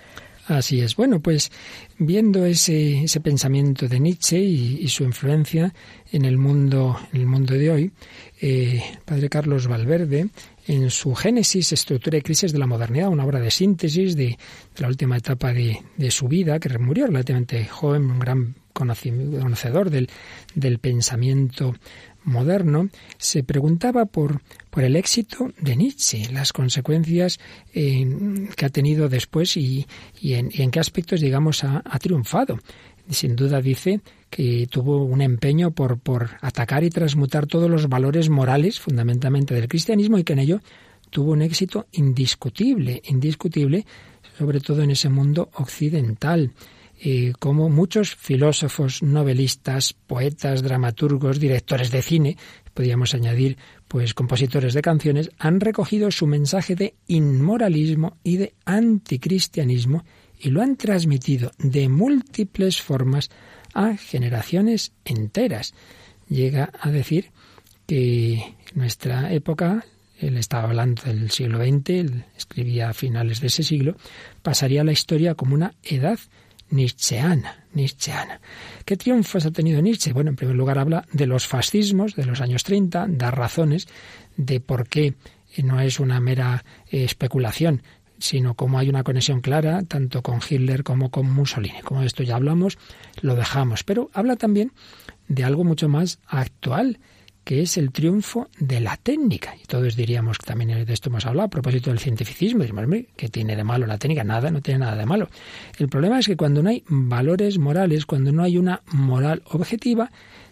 [0.47, 0.95] Así es.
[0.95, 1.51] Bueno, pues
[1.99, 5.71] viendo ese, ese pensamiento de Nietzsche y, su influencia
[6.11, 7.91] en el mundo, en el mundo de hoy,
[8.41, 10.29] eh, padre Carlos Valverde
[10.67, 14.37] en su Génesis, Estructura y Crisis de la Modernidad, una obra de síntesis de,
[14.77, 20.09] la última etapa de, su vida, que murió relativamente joven, un gran conocedor del,
[20.55, 21.75] del pensamiento
[22.23, 27.39] moderno, se preguntaba por, por el éxito de Nietzsche, las consecuencias
[27.73, 28.07] eh,
[28.55, 29.85] que ha tenido después y,
[30.21, 32.59] en, qué aspectos, digamos, ha, ha triunfado.
[33.09, 33.99] Sin duda dice
[34.35, 39.67] que tuvo un empeño por, por atacar y transmutar todos los valores morales, fundamentalmente del
[39.67, 40.59] cristianismo, y que en ello
[41.11, 43.85] tuvo un éxito indiscutible, indiscutible,
[44.39, 46.51] sobre todo en ese mundo occidental.
[46.99, 52.37] Eh, como muchos filósofos, novelistas, poetas, dramaturgos, directores de cine,
[52.73, 60.03] podríamos añadir pues compositores de canciones, han recogido su mensaje de inmoralismo y de anticristianismo
[60.39, 63.29] y lo han transmitido de múltiples formas
[63.73, 65.73] a generaciones enteras.
[66.27, 67.31] Llega a decir
[67.85, 69.85] que nuestra época,
[70.19, 73.95] él estaba hablando del siglo XX, él escribía a finales de ese siglo,
[74.41, 76.19] pasaría a la historia como una edad
[76.69, 78.41] nietzscheana, nietzscheana.
[78.85, 80.11] ¿Qué triunfos ha tenido Nietzsche?
[80.11, 83.87] Bueno, en primer lugar habla de los fascismos de los años 30, da razones
[84.35, 85.13] de por qué
[85.61, 87.83] no es una mera eh, especulación,
[88.23, 91.81] sino como hay una conexión clara tanto con Hitler como con Mussolini.
[91.83, 92.77] Como de esto ya hablamos,
[93.21, 93.83] lo dejamos.
[93.83, 94.71] Pero habla también
[95.27, 96.99] de algo mucho más actual,
[97.43, 99.57] que es el triunfo de la técnica.
[99.61, 102.63] Y todos diríamos que también de esto hemos hablado a propósito del cientificismo.
[103.17, 104.23] ¿qué tiene de malo la técnica?
[104.23, 105.27] Nada, no tiene nada de malo.
[105.77, 110.11] El problema es que cuando no hay valores morales, cuando no hay una moral objetiva,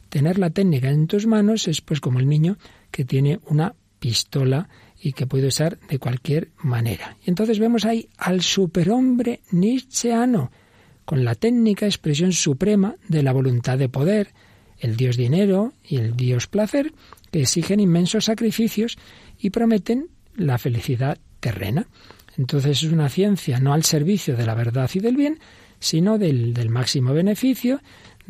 [0.10, 2.58] tener la técnica en tus manos es pues como el niño
[2.92, 4.68] que tiene una pistola
[5.02, 7.18] y que puede usar de cualquier manera.
[7.26, 10.52] Y entonces vemos ahí al superhombre nietzscheano,
[11.06, 14.30] con la técnica expresión suprema de la voluntad de poder,
[14.78, 16.94] el dios dinero y el dios placer,
[17.32, 18.98] que exigen inmensos sacrificios
[19.40, 21.88] y prometen la felicidad terrena.
[22.38, 25.40] Entonces es una ciencia no al servicio de la verdad y del bien,
[25.80, 27.82] sino del, del máximo beneficio,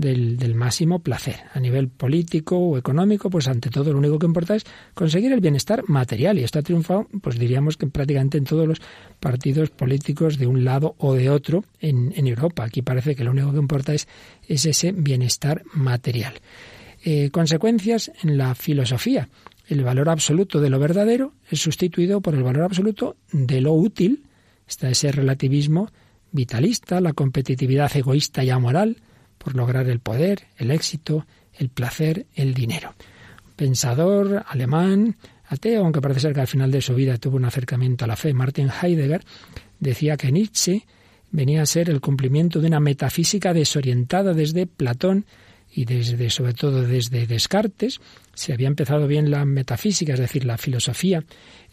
[0.02, 1.38] del, máximo placer.
[1.54, 5.40] A nivel político o económico, pues ante todo lo único que importa es conseguir el
[5.40, 6.38] bienestar material.
[6.38, 8.82] Y esto ha triunfado, pues diríamos que prácticamente en todos los
[9.20, 12.66] partidos políticos de un lado o de otro en, Europa.
[12.66, 14.08] Aquí parece que lo único que importa es,
[14.48, 16.34] es ese bienestar material.
[17.04, 19.30] Eh, consecuencias en la filosofía.
[19.68, 24.24] El valor absoluto de lo verdadero es sustituido por el valor absoluto de lo útil.
[24.68, 25.90] Está ese relativismo
[26.32, 28.98] vitalista, la competitividad egoísta y amoral,
[29.42, 32.94] por lograr el poder, el éxito, el placer, el dinero.
[33.56, 35.18] Pensador alemán,
[35.48, 38.16] ateo, aunque parece ser que al final de su vida tuvo un acercamiento a la
[38.16, 39.24] fe, Martin Heidegger,
[39.80, 40.86] decía que Nietzsche
[41.32, 45.26] venía a ser el cumplimiento de una metafísica desorientada desde Platón
[45.74, 48.00] y desde, sobre todo desde Descartes.
[48.34, 51.24] Se había empezado bien la metafísica, es decir, la filosofía,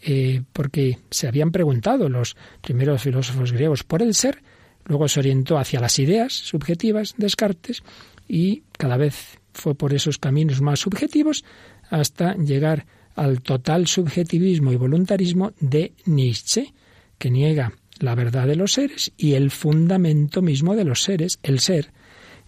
[0.01, 4.41] eh, porque se habían preguntado los primeros filósofos griegos por el ser,
[4.89, 7.83] Luego se orientó hacia las ideas subjetivas, Descartes,
[8.27, 11.45] y cada vez fue por esos caminos más subjetivos
[11.91, 16.73] hasta llegar al total subjetivismo y voluntarismo de Nietzsche,
[17.19, 21.59] que niega la verdad de los seres y el fundamento mismo de los seres, el
[21.59, 21.91] ser.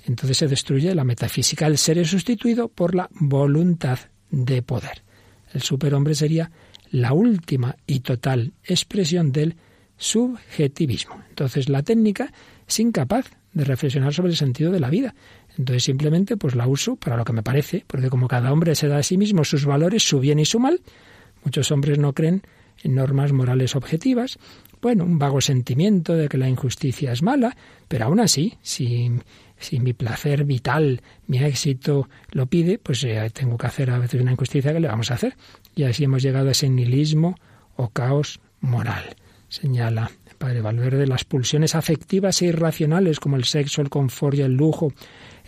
[0.08, 1.68] Entonces se destruye la metafísica.
[1.68, 4.00] El ser es sustituido por la voluntad
[4.32, 5.04] de poder.
[5.54, 6.50] El superhombre sería
[6.90, 9.58] la última y total expresión del
[10.02, 11.22] subjetivismo.
[11.30, 12.34] Entonces la técnica
[12.68, 15.14] es incapaz de reflexionar sobre el sentido de la vida.
[15.58, 18.88] Entonces simplemente pues la uso para lo que me parece, porque como cada hombre se
[18.88, 20.82] da a sí mismo sus valores, su bien y su mal,
[21.44, 22.42] muchos hombres no creen
[22.84, 24.40] en normas morales objetivas,
[24.82, 27.56] bueno, un vago sentimiento de que la injusticia es mala,
[27.88, 29.12] pero aún así, si,
[29.60, 34.20] si mi placer vital, mi éxito lo pide, pues eh, tengo que hacer a veces
[34.20, 35.38] una injusticia que le vamos a hacer.
[35.76, 37.36] Y así hemos llegado a ese nihilismo
[37.76, 39.16] o caos moral
[39.52, 44.42] señala el padre Valverde, las pulsiones afectivas e irracionales como el sexo, el confort y
[44.42, 44.94] el lujo,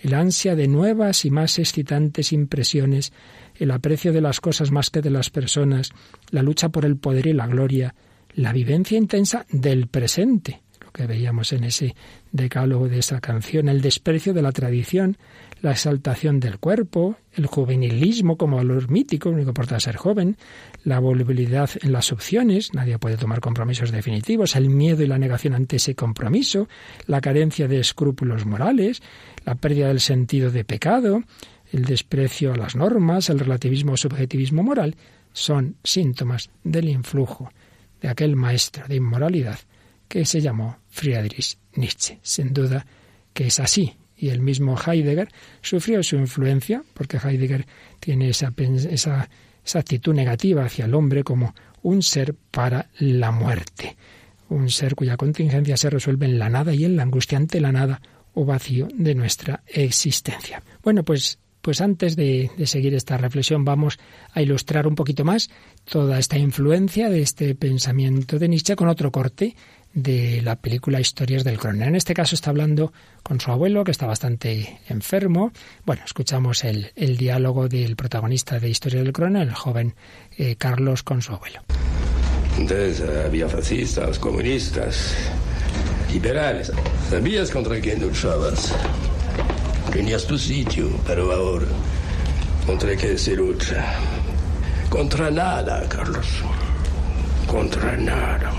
[0.02, 3.14] el ansia de nuevas y más excitantes impresiones,
[3.56, 5.92] el aprecio de las cosas más que de las personas,
[6.32, 7.96] la lucha por el poder y la gloria,
[8.36, 11.96] la vivencia intensa del presente, lo que veíamos en ese
[12.34, 15.18] decálogo de esa canción, el desprecio de la tradición,
[15.64, 20.36] la exaltación del cuerpo, el juvenilismo como valor mítico, único que importa ser joven,
[20.84, 25.54] la volubilidad en las opciones, nadie puede tomar compromisos definitivos, el miedo y la negación
[25.54, 26.68] ante ese compromiso,
[27.08, 29.02] la carencia de escrúpulos morales,
[29.46, 31.24] la pérdida del sentido de pecado,
[31.72, 34.98] el desprecio a las normas, el relativismo o subjetivismo moral,
[35.32, 37.50] son síntomas del influjo
[38.02, 39.60] de aquel maestro de inmoralidad
[40.10, 42.20] que se llamó Friedrich Nietzsche.
[42.22, 42.86] Sin duda
[43.34, 45.28] que es así, y el mismo Heidegger
[45.62, 47.66] sufrió su influencia, porque Heidegger
[48.00, 48.54] tiene esa,
[48.90, 49.30] esa,
[49.66, 53.98] esa actitud negativa hacia el hombre como un ser para la muerte,
[54.48, 58.02] un ser cuya contingencia se resuelve en la nada y en la angustiante la nada
[58.34, 60.64] o vacío de nuestra existencia.
[60.82, 63.98] Bueno, pues pues antes de, de, seguir esta reflexión vamos
[64.34, 65.50] a ilustrar un poquito más
[65.86, 69.56] toda esta influencia de este pensamiento de Nietzsche con otro corte
[69.94, 71.90] de la película Historias del Coronel.
[71.90, 72.92] En este caso está hablando
[73.22, 75.52] con su abuelo, que está bastante enfermo.
[75.86, 79.96] Bueno, escuchamos el, el diálogo del protagonista de Historias del Coronel, el joven
[80.38, 81.62] eh, Carlos, con su abuelo.
[82.58, 85.16] Entonces había fascistas, comunistas,
[86.12, 86.72] liberales.
[87.10, 88.74] ¿Sabías contra quién luchabas?
[89.92, 91.68] Tenías tu sitio, pero ahora,
[92.66, 93.94] ¿contra qué se lucha?
[94.90, 96.28] Contra nada, Carlos.
[97.48, 98.52] Contra nada.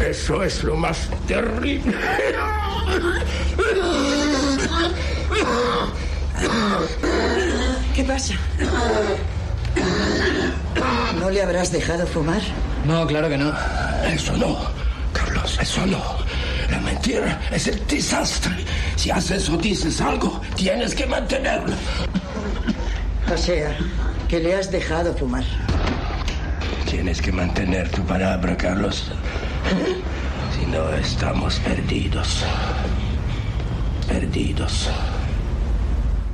[0.00, 1.94] Eso es lo más terrible.
[7.94, 8.34] ¿Qué pasa?
[11.18, 12.42] ¿No le habrás dejado fumar?
[12.84, 13.52] No, claro que no.
[14.06, 14.58] Eso no,
[15.12, 16.02] Carlos, eso no.
[16.70, 18.52] La mentira es el desastre.
[18.96, 21.74] Si haces o dices algo, tienes que mantenerlo.
[23.32, 23.76] O sea,
[24.28, 25.44] que le has dejado fumar.
[26.88, 29.10] Tienes que mantener tu palabra, Carlos.
[30.58, 32.44] Si no, estamos perdidos.
[34.08, 34.90] Perdidos.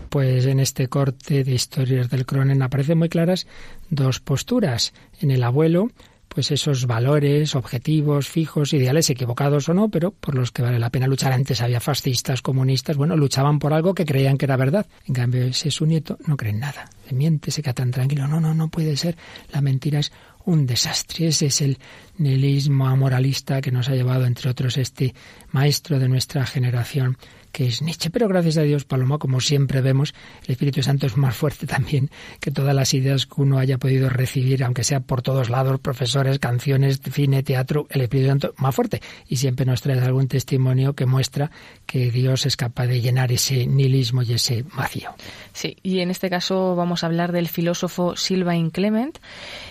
[0.08, 3.46] pues en este corte de historias del Cronen aparecen muy claras
[3.90, 4.92] dos posturas.
[5.20, 5.90] En el abuelo,
[6.28, 10.90] pues esos valores, objetivos fijos, ideales, equivocados o no, pero por los que vale la
[10.90, 11.32] pena luchar.
[11.32, 14.86] Antes había fascistas, comunistas, bueno, luchaban por algo que creían que era verdad.
[15.06, 16.90] En cambio, ese su nieto no cree en nada.
[17.08, 18.26] Se miente, se queda tan tranquilo.
[18.26, 19.16] No, no, no puede ser.
[19.52, 20.12] La mentira es
[20.44, 21.28] un desastre.
[21.28, 21.78] Ese es el
[22.18, 25.14] nihilismo amoralista que nos ha llevado, entre otros, este
[25.50, 27.16] maestro de nuestra generación,
[27.52, 28.10] que es Nietzsche.
[28.10, 32.10] Pero gracias a Dios, Paloma, como siempre vemos, el Espíritu Santo es más fuerte también
[32.40, 36.38] que todas las ideas que uno haya podido recibir, aunque sea por todos lados, profesores,
[36.38, 39.00] canciones, cine, teatro, el Espíritu Santo más fuerte.
[39.28, 41.50] Y siempre nos trae algún testimonio que muestra
[41.86, 45.10] que Dios es capaz de llenar ese nihilismo y ese vacío.
[45.52, 49.18] Sí, y en este caso vamos a hablar del filósofo Sylvain Clement.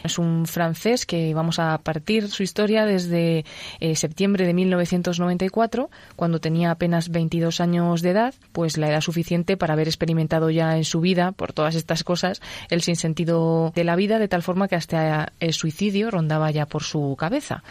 [0.04, 3.46] Es un francés que vamos a partir su historia desde
[3.80, 9.56] eh, septiembre de 1994, cuando tenía apenas 22 años de edad, pues la edad suficiente
[9.56, 13.96] para haber experimentado ya en su vida, por todas estas cosas, el sinsentido de la
[13.96, 17.64] vida, de tal forma que hasta el suicidio rondaba ya por su cabeza.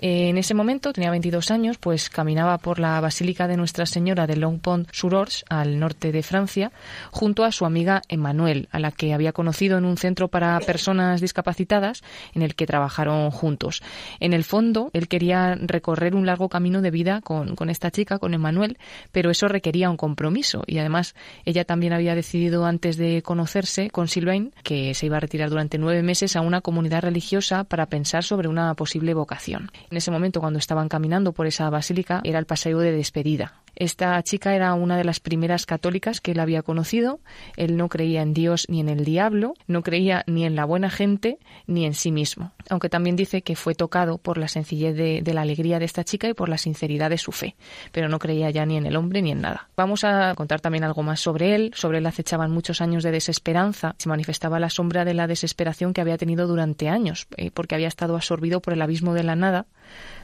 [0.00, 4.36] En ese momento, tenía 22 años, pues caminaba por la Basílica de Nuestra Señora de
[4.36, 6.70] Longpont-sur-Orge, al norte de Francia,
[7.10, 11.20] junto a su amiga Emmanuel, a la que había conocido en un centro para personas
[11.20, 12.02] discapacitadas
[12.34, 13.82] en el que trabajaron juntos.
[14.20, 18.18] En el fondo, él quería recorrer un largo camino de vida con, con esta chica,
[18.18, 18.78] con Emmanuel,
[19.10, 21.14] pero eso requería un compromiso y además
[21.44, 25.78] ella también había decidido antes de conocerse con Sylvain que se iba a retirar durante
[25.78, 29.70] nueve meses a una comunidad religiosa para pensar sobre una posible vocación.
[29.92, 33.62] En ese momento, cuando estaban caminando por esa basílica, era el paseo de despedida.
[33.78, 37.20] Esta chica era una de las primeras católicas que él había conocido.
[37.56, 40.90] Él no creía en Dios ni en el diablo, no creía ni en la buena
[40.90, 42.50] gente ni en sí mismo.
[42.70, 46.02] Aunque también dice que fue tocado por la sencillez de, de la alegría de esta
[46.02, 47.54] chica y por la sinceridad de su fe,
[47.92, 49.68] pero no creía ya ni en el hombre ni en nada.
[49.76, 51.72] Vamos a contar también algo más sobre él.
[51.74, 53.94] Sobre él acechaban muchos años de desesperanza.
[53.98, 57.88] Se manifestaba la sombra de la desesperación que había tenido durante años, eh, porque había
[57.88, 59.66] estado absorbido por el abismo de la nada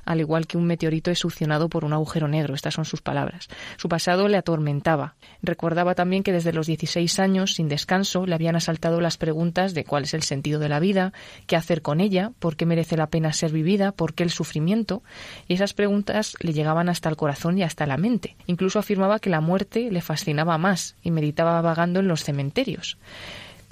[0.05, 1.25] al igual que un meteorito es
[1.71, 2.55] por un agujero negro.
[2.55, 3.49] Estas son sus palabras.
[3.77, 5.15] Su pasado le atormentaba.
[5.43, 9.85] Recordaba también que desde los 16 años, sin descanso, le habían asaltado las preguntas de
[9.85, 11.13] cuál es el sentido de la vida,
[11.47, 15.03] qué hacer con ella, por qué merece la pena ser vivida, por qué el sufrimiento.
[15.49, 18.37] Y esas preguntas le llegaban hasta el corazón y hasta la mente.
[18.47, 22.99] Incluso afirmaba que la muerte le fascinaba más y meditaba vagando en los cementerios.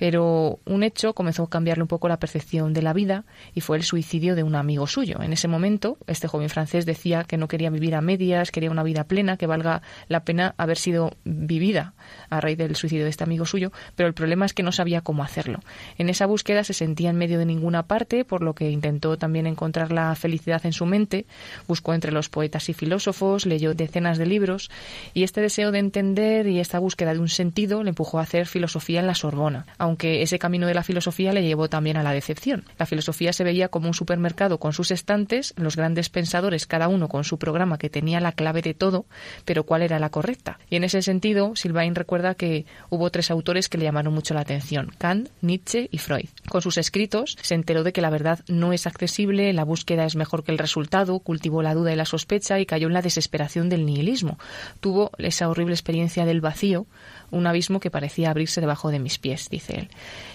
[0.02, 3.22] Pero un hecho comenzó a cambiarle un poco la percepción de la vida
[3.54, 5.22] y fue el suicidio de un amigo suyo.
[5.22, 8.82] En ese momento, este joven francés decía que no quería vivir a medias, quería una
[8.82, 11.94] vida plena, que valga la pena haber sido vivida
[12.30, 15.02] a raíz del suicidio de este amigo suyo, pero el problema es que no sabía
[15.02, 15.60] cómo hacerlo.
[15.98, 19.46] En esa búsqueda se sentía en medio de ninguna parte, por lo que intentó también
[19.46, 21.26] encontrar la felicidad en su mente,
[21.68, 24.68] buscó entre los poetas y filósofos, leyó decenas de libros
[25.14, 28.48] y este deseo de entender y esta búsqueda de un sentido le empujó a hacer
[28.48, 32.14] filosofía en la Sorbona aunque ese camino de la filosofía le llevó también a la
[32.14, 32.64] decepción.
[32.78, 37.08] La filosofía se veía como un supermercado con sus estantes, los grandes pensadores, cada uno
[37.08, 39.04] con su programa que tenía la clave de todo,
[39.44, 40.58] pero cuál era la correcta.
[40.70, 44.40] Y en ese sentido, Silvain recuerda que hubo tres autores que le llamaron mucho la
[44.40, 46.30] atención, Kant, Nietzsche y Freud.
[46.48, 50.16] Con sus escritos se enteró de que la verdad no es accesible, la búsqueda es
[50.16, 53.68] mejor que el resultado, cultivó la duda y la sospecha y cayó en la desesperación
[53.68, 54.38] del nihilismo.
[54.80, 56.86] Tuvo esa horrible experiencia del vacío,
[57.32, 59.88] un abismo que parecía abrirse debajo de mis pies, dice él.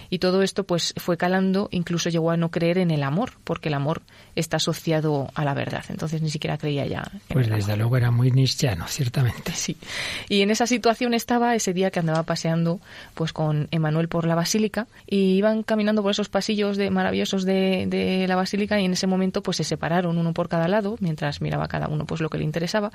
[0.10, 3.70] Y todo esto pues fue calando, incluso llegó a no creer en el amor, porque
[3.70, 4.02] el amor
[4.36, 5.84] está asociado a la verdad.
[5.90, 7.10] Entonces ni siquiera creía ya.
[7.14, 9.52] En pues desde luego era muy nichiano, ciertamente.
[9.54, 9.78] Sí.
[10.30, 12.80] Y en esa situación estaba ese día que andaba paseando
[13.14, 17.86] pues con Emanuel por la basílica y iban caminando por esos pasillos de, maravillosos de,
[17.88, 21.42] de, la basílica y en ese momento pues se separaron uno por cada lado mientras
[21.42, 22.92] miraba cada uno pues lo que le interesaba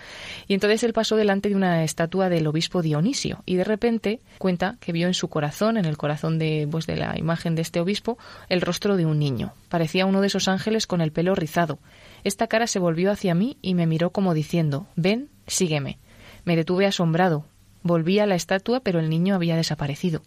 [0.47, 4.77] y entonces él pasó delante de una estatua del obispo Dionisio y de repente cuenta
[4.81, 7.81] que vio en su corazón, en el corazón de pues de la imagen de este
[7.81, 9.53] obispo el rostro de un niño.
[9.69, 11.79] Parecía uno de esos ángeles con el pelo rizado.
[12.25, 15.99] Esta cara se volvió hacia mí y me miró como diciendo Ven, sígueme.
[16.45, 17.45] Me detuve asombrado.
[17.83, 20.23] Volví a la estatua, pero el niño había desaparecido.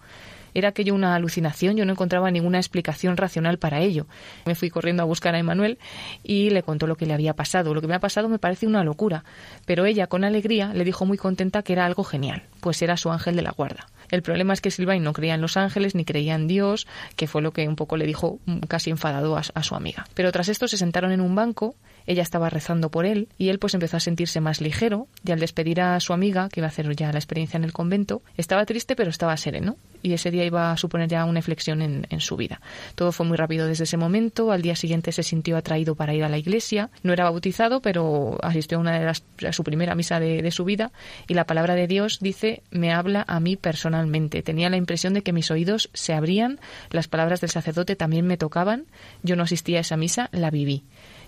[0.55, 4.07] Era aquello una alucinación, yo no encontraba ninguna explicación racional para ello.
[4.45, 5.77] Me fui corriendo a buscar a Emanuel
[6.23, 7.73] y le contó lo que le había pasado.
[7.73, 9.25] Lo que me ha pasado me parece una locura,
[9.65, 13.11] pero ella, con alegría, le dijo muy contenta que era algo genial, pues era su
[13.11, 13.87] ángel de la guarda.
[14.09, 17.27] El problema es que Silvain no creía en los ángeles ni creía en Dios, que
[17.27, 20.07] fue lo que un poco le dijo casi enfadado a, a su amiga.
[20.13, 21.75] Pero tras esto se sentaron en un banco
[22.07, 25.39] ella estaba rezando por él y él pues empezó a sentirse más ligero y al
[25.39, 28.65] despedir a su amiga, que iba a hacer ya la experiencia en el convento, estaba
[28.65, 32.19] triste pero estaba sereno y ese día iba a suponer ya una inflexión en, en
[32.19, 32.61] su vida.
[32.93, 36.23] Todo fue muy rápido desde ese momento, al día siguiente se sintió atraído para ir
[36.23, 39.95] a la iglesia, no era bautizado pero asistió a una de las, a su primera
[39.95, 40.91] misa de, de su vida
[41.27, 44.43] y la palabra de Dios dice me habla a mí personalmente.
[44.43, 46.59] Tenía la impresión de que mis oídos se abrían,
[46.91, 48.85] las palabras del sacerdote también me tocaban,
[49.23, 50.83] yo no asistía a esa misa, la viví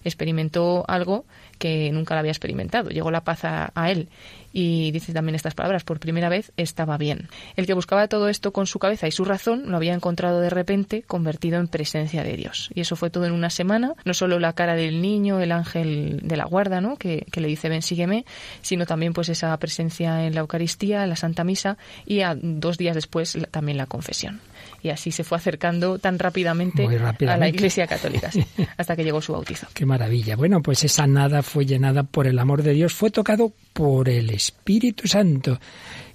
[0.08, 1.26] experimentó algo
[1.58, 2.90] que nunca lo había experimentado.
[2.90, 4.10] Llegó la paz a, él
[4.54, 7.30] y dice también estas palabras, por primera vez estaba bien.
[7.56, 10.50] El que buscaba todo esto con su cabeza y su razón lo había encontrado de
[10.50, 12.70] repente convertido en presencia de Dios.
[12.74, 16.22] Y eso fue todo en una semana, no solo la cara del niño, el ángel
[16.24, 16.98] de la guarda, ¿no?
[16.98, 18.26] que, que le dice ven sígueme,
[18.62, 22.78] sino también pues esa presencia en la Eucaristía, en la Santa Misa y a, dos
[22.78, 24.42] días después también la confesión
[24.88, 26.88] y así se fue acercando tan rápidamente,
[27.28, 28.32] a la Iglesia Católica,
[28.78, 29.68] hasta que llegó su bautizo.
[29.74, 30.38] Qué maravilla.
[30.38, 34.30] Bueno, pues esa nada fue llenada por el amor de Dios, fue tocado por el
[34.30, 35.60] Espíritu Santo.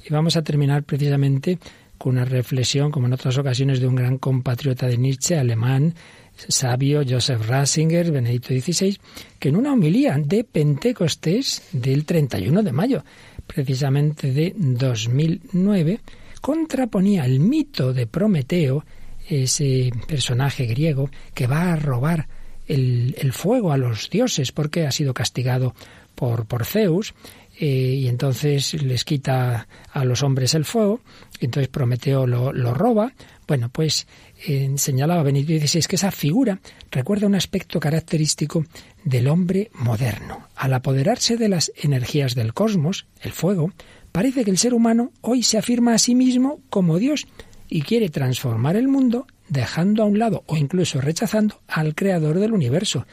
[0.08, 1.58] Y vamos a terminar precisamente
[1.98, 5.94] con una reflexión, como en otras ocasiones, de un gran compatriota de Nietzsche, alemán,
[6.34, 8.98] sabio, Joseph Ratzinger, Benedicto XVI,
[9.38, 13.04] que en una homilía de Pentecostés del 31 de mayo,
[13.46, 16.00] precisamente de 2009,
[16.42, 18.84] contraponía el mito de Prometeo,
[19.28, 22.28] ese personaje griego que va a robar
[22.66, 25.74] el, fuego a los dioses porque ha sido castigado
[26.14, 27.14] por, por Zeus
[27.58, 31.00] eh, y entonces les quita a los hombres el fuego,
[31.40, 33.12] entonces Prometeo lo, lo roba.
[33.46, 34.06] Bueno, pues
[34.46, 38.64] eh, señalaba Benito XVI que esa figura recuerda un aspecto característico
[39.04, 40.48] del hombre moderno.
[40.56, 43.72] Al apoderarse de las energías del cosmos, el fuego,
[44.12, 47.26] Parece que el ser humano hoy se afirma a sí mismo como Dios
[47.68, 52.52] y quiere transformar el mundo dejando a un lado o incluso rechazando al creador del
[52.52, 53.06] universo.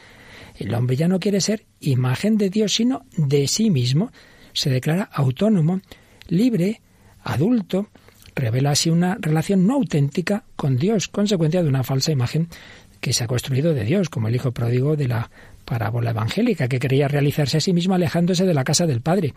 [0.56, 4.12] El hombre ya no quiere ser imagen de Dios, sino de sí mismo.
[4.52, 5.80] Se declara autónomo,
[6.28, 6.82] libre,
[7.22, 7.88] adulto,
[8.34, 12.48] revela así una relación no auténtica con Dios, consecuencia de una falsa imagen
[13.00, 15.30] que se ha construido de Dios, como el hijo pródigo de la
[15.64, 19.32] parábola evangélica, que quería realizarse a sí mismo alejándose de la casa del Padre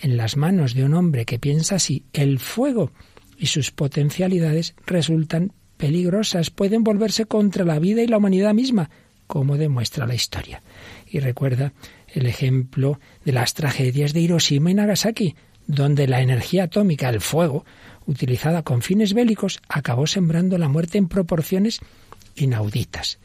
[0.00, 2.92] en las manos de un hombre que piensa así, el fuego
[3.38, 8.90] y sus potencialidades resultan peligrosas, pueden volverse contra la vida y la humanidad misma,
[9.26, 10.62] como demuestra la historia.
[11.06, 11.72] Y recuerda
[12.08, 15.34] el ejemplo de las tragedias de Hiroshima y Nagasaki,
[15.66, 17.64] donde la energía atómica, el fuego,
[18.06, 21.80] utilizada con fines bélicos, acabó sembrando la muerte en proporciones
[22.36, 23.18] inauditas.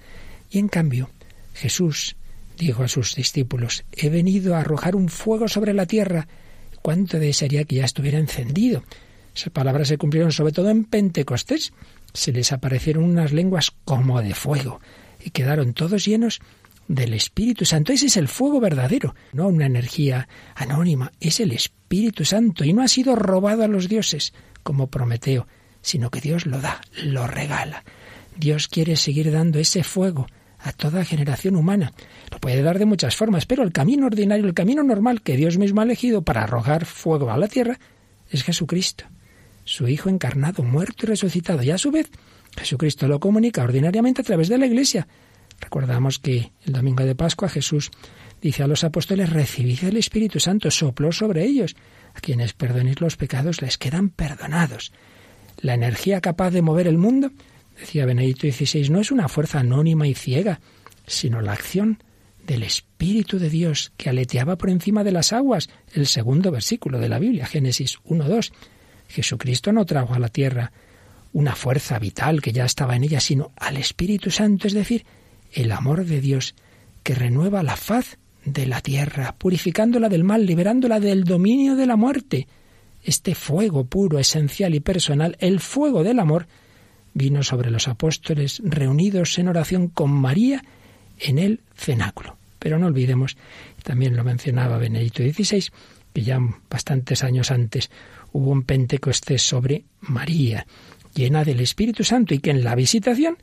[0.49, 1.09] Y en cambio,
[1.53, 2.15] Jesús
[2.57, 6.27] dijo a sus discípulos, he venido a arrojar un fuego sobre la tierra
[6.81, 8.83] cuánto desearía que ya estuviera encendido.
[9.35, 11.73] Esas palabras se cumplieron sobre todo en Pentecostés.
[12.13, 14.81] Se les aparecieron unas lenguas como de fuego
[15.23, 16.39] y quedaron todos llenos
[16.87, 17.93] del Espíritu Santo.
[17.93, 22.81] Ese es el fuego verdadero, no una energía anónima, es el Espíritu Santo y no
[22.81, 25.47] ha sido robado a los dioses como Prometeo,
[25.81, 27.83] sino que Dios lo da, lo regala.
[28.35, 30.27] Dios quiere seguir dando ese fuego
[30.59, 31.93] a toda generación humana.
[32.31, 35.57] Lo puede dar de muchas formas, pero el camino ordinario, el camino normal que Dios
[35.57, 37.79] mismo ha elegido para arrojar fuego a la tierra
[38.29, 39.05] es Jesucristo,
[39.63, 41.63] su Hijo encarnado, muerto y resucitado.
[41.63, 42.09] Y a su vez,
[42.57, 45.07] Jesucristo lo comunica ordinariamente a través de la Iglesia.
[45.59, 47.91] Recordamos que el domingo de Pascua Jesús
[48.41, 51.75] dice a los apóstoles, recibid el Espíritu Santo, sopló sobre ellos.
[52.13, 54.91] A quienes perdonéis los pecados les quedan perdonados.
[55.57, 57.31] La energía capaz de mover el mundo
[57.79, 60.59] decía Benedicto XVI, no es una fuerza anónima y ciega,
[61.07, 62.03] sino la acción
[62.45, 67.09] del Espíritu de Dios que aleteaba por encima de las aguas, el segundo versículo de
[67.09, 68.51] la Biblia, Génesis 1.2.
[69.07, 70.71] Jesucristo no trajo a la tierra
[71.31, 75.05] una fuerza vital que ya estaba en ella, sino al Espíritu Santo, es decir,
[75.53, 76.55] el amor de Dios
[77.03, 81.95] que renueva la faz de la tierra, purificándola del mal, liberándola del dominio de la
[81.95, 82.47] muerte.
[83.03, 86.47] Este fuego puro, esencial y personal, el fuego del amor,
[87.13, 90.63] vino sobre los apóstoles reunidos en oración con María
[91.19, 92.37] en el cenáculo.
[92.59, 93.37] Pero no olvidemos,
[93.83, 95.69] también lo mencionaba Benedicto XVI,
[96.13, 96.39] que ya
[96.69, 97.89] bastantes años antes
[98.33, 100.65] hubo un Pentecostés sobre María,
[101.13, 103.37] llena del Espíritu Santo, y que en la visitación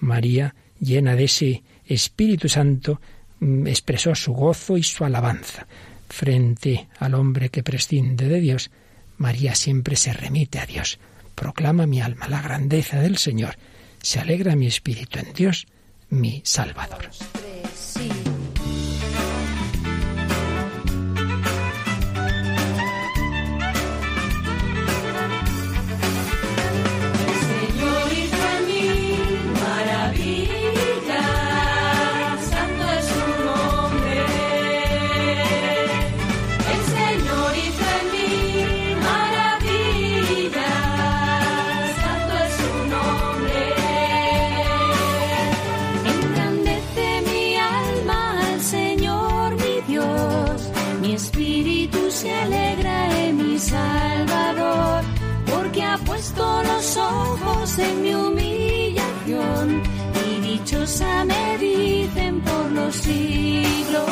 [0.00, 3.00] María, llena de ese Espíritu Santo,
[3.40, 5.66] mm, expresó su gozo y su alabanza.
[6.08, 8.70] Frente al hombre que prescinde de Dios,
[9.18, 10.98] María siempre se remite a Dios.
[11.34, 13.56] Proclama mi alma la grandeza del Señor.
[14.02, 15.66] Se alegra mi espíritu en Dios,
[16.10, 17.10] mi Salvador.
[57.78, 59.82] En mi humillación
[60.26, 64.04] y dichosa me dicen por los siglos.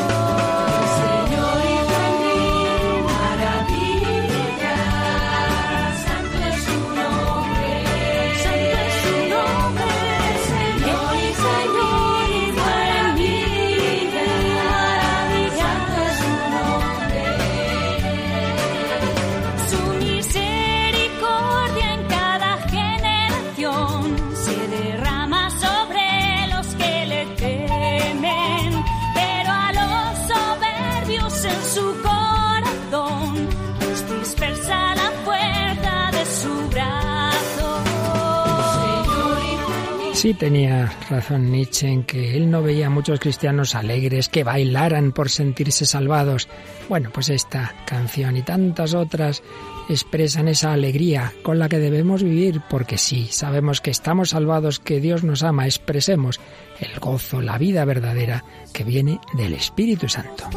[40.22, 45.10] Sí tenía razón Nietzsche en que él no veía a muchos cristianos alegres que bailaran
[45.10, 46.46] por sentirse salvados.
[46.88, 49.42] Bueno, pues esta canción y tantas otras
[49.88, 55.00] expresan esa alegría con la que debemos vivir, porque sí, sabemos que estamos salvados, que
[55.00, 56.38] Dios nos ama, expresemos
[56.78, 60.48] el gozo, la vida verdadera que viene del Espíritu Santo.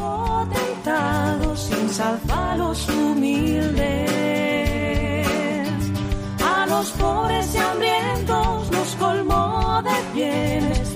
[6.86, 9.82] Los pobres y hambrientos los colmó
[10.14, 10.95] bienes,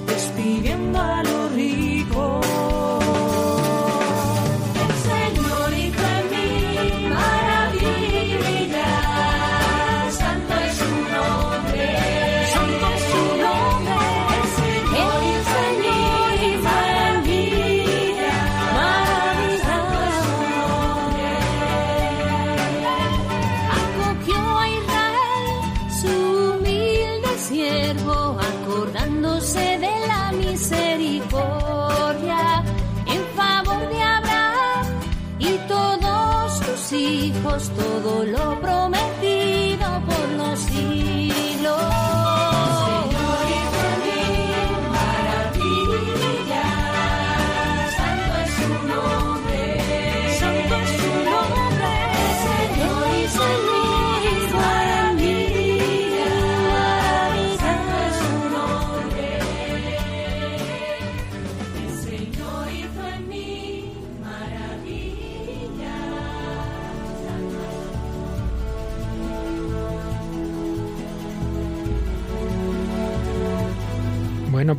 [36.90, 39.29] todo lo prometido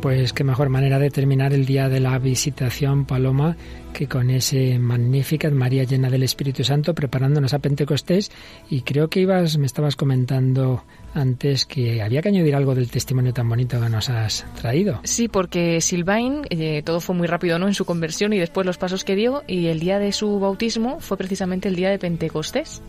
[0.00, 3.56] Pues qué mejor manera de terminar el día de la visitación, Paloma,
[3.92, 8.30] que con ese Magnificat, María llena del Espíritu Santo, preparándonos a Pentecostés.
[8.70, 10.84] Y creo que ibas, me estabas comentando
[11.14, 15.00] antes que había que añadir algo del testimonio tan bonito que nos has traído.
[15.04, 17.68] Sí, porque Silvain, eh, todo fue muy rápido ¿no?
[17.68, 21.00] en su conversión y después los pasos que dio, y el día de su bautismo
[21.00, 22.82] fue precisamente el día de Pentecostés.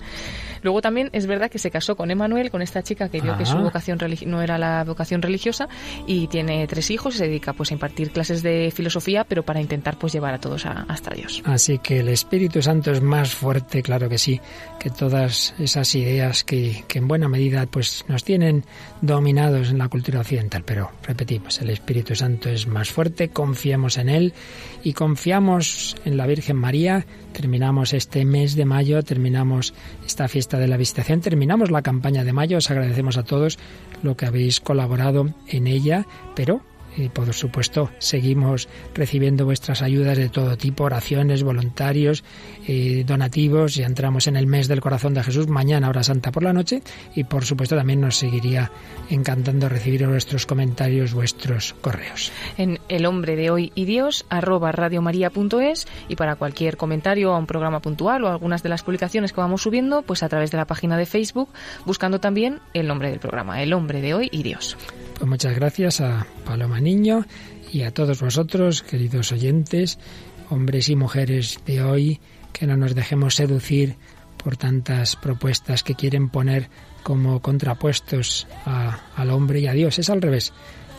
[0.63, 3.45] Luego también es verdad que se casó con Emanuel, con esta chica que vio que
[3.45, 3.61] su ah.
[3.61, 5.67] vocación no era la vocación religiosa
[6.07, 9.61] y tiene tres hijos y se dedica pues a impartir clases de filosofía, pero para
[9.61, 11.41] intentar pues llevar a todos hasta Dios.
[11.45, 14.39] Así que el Espíritu Santo es más fuerte, claro que sí,
[14.79, 18.65] que todas esas ideas que, que en buena medida pues nos tienen
[19.01, 20.63] dominados en la cultura occidental.
[20.65, 24.33] Pero repetimos, el Espíritu Santo es más fuerte, confiamos en él
[24.83, 27.05] y confiamos en la Virgen María.
[27.33, 29.73] Terminamos este mes de mayo, terminamos
[30.05, 32.57] esta fiesta de la visitación, terminamos la campaña de mayo.
[32.57, 33.57] Os agradecemos a todos
[34.03, 36.05] lo que habéis colaborado en ella,
[36.35, 36.61] pero
[36.97, 42.23] y por supuesto seguimos recibiendo vuestras ayudas de todo tipo, oraciones, voluntarios,
[42.67, 43.75] eh, donativos.
[43.75, 46.81] Ya entramos en el mes del corazón de Jesús, mañana hora santa por la noche
[47.15, 48.71] y por supuesto también nos seguiría
[49.09, 52.31] encantando recibir vuestros comentarios, vuestros correos.
[52.57, 57.47] En el hombre de hoy y Dios arroba radiomaria.es y para cualquier comentario a un
[57.47, 60.65] programa puntual o algunas de las publicaciones que vamos subiendo, pues a través de la
[60.65, 61.49] página de Facebook,
[61.85, 64.77] buscando también el nombre del programa, el hombre de hoy y Dios.
[65.15, 67.25] Pues muchas gracias a Paloma Niño
[67.71, 69.99] y a todos vosotros, queridos oyentes,
[70.49, 72.19] hombres y mujeres de hoy,
[72.51, 73.95] que no nos dejemos seducir
[74.43, 76.69] por tantas propuestas que quieren poner
[77.03, 78.47] como contrapuestos
[79.15, 79.99] al hombre y a Dios.
[79.99, 80.53] Es al revés.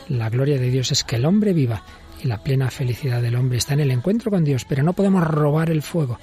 [0.08, 1.82] La gloria de Dios es que el hombre viva
[2.22, 5.24] y la plena felicidad del hombre está en el encuentro con Dios, pero no podemos
[5.24, 6.18] robar el fuego,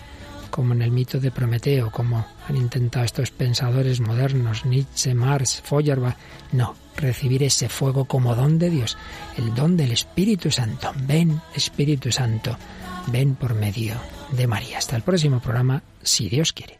[0.51, 6.17] como en el mito de Prometeo, como han intentado estos pensadores modernos, Nietzsche, Marx, Feuerbach.
[6.51, 8.97] No, recibir ese fuego como don de Dios,
[9.37, 10.91] el don del Espíritu Santo.
[11.07, 12.57] Ven, Espíritu Santo,
[13.07, 13.95] ven por medio
[14.31, 14.77] de María.
[14.77, 16.79] Hasta el próximo programa, si Dios quiere.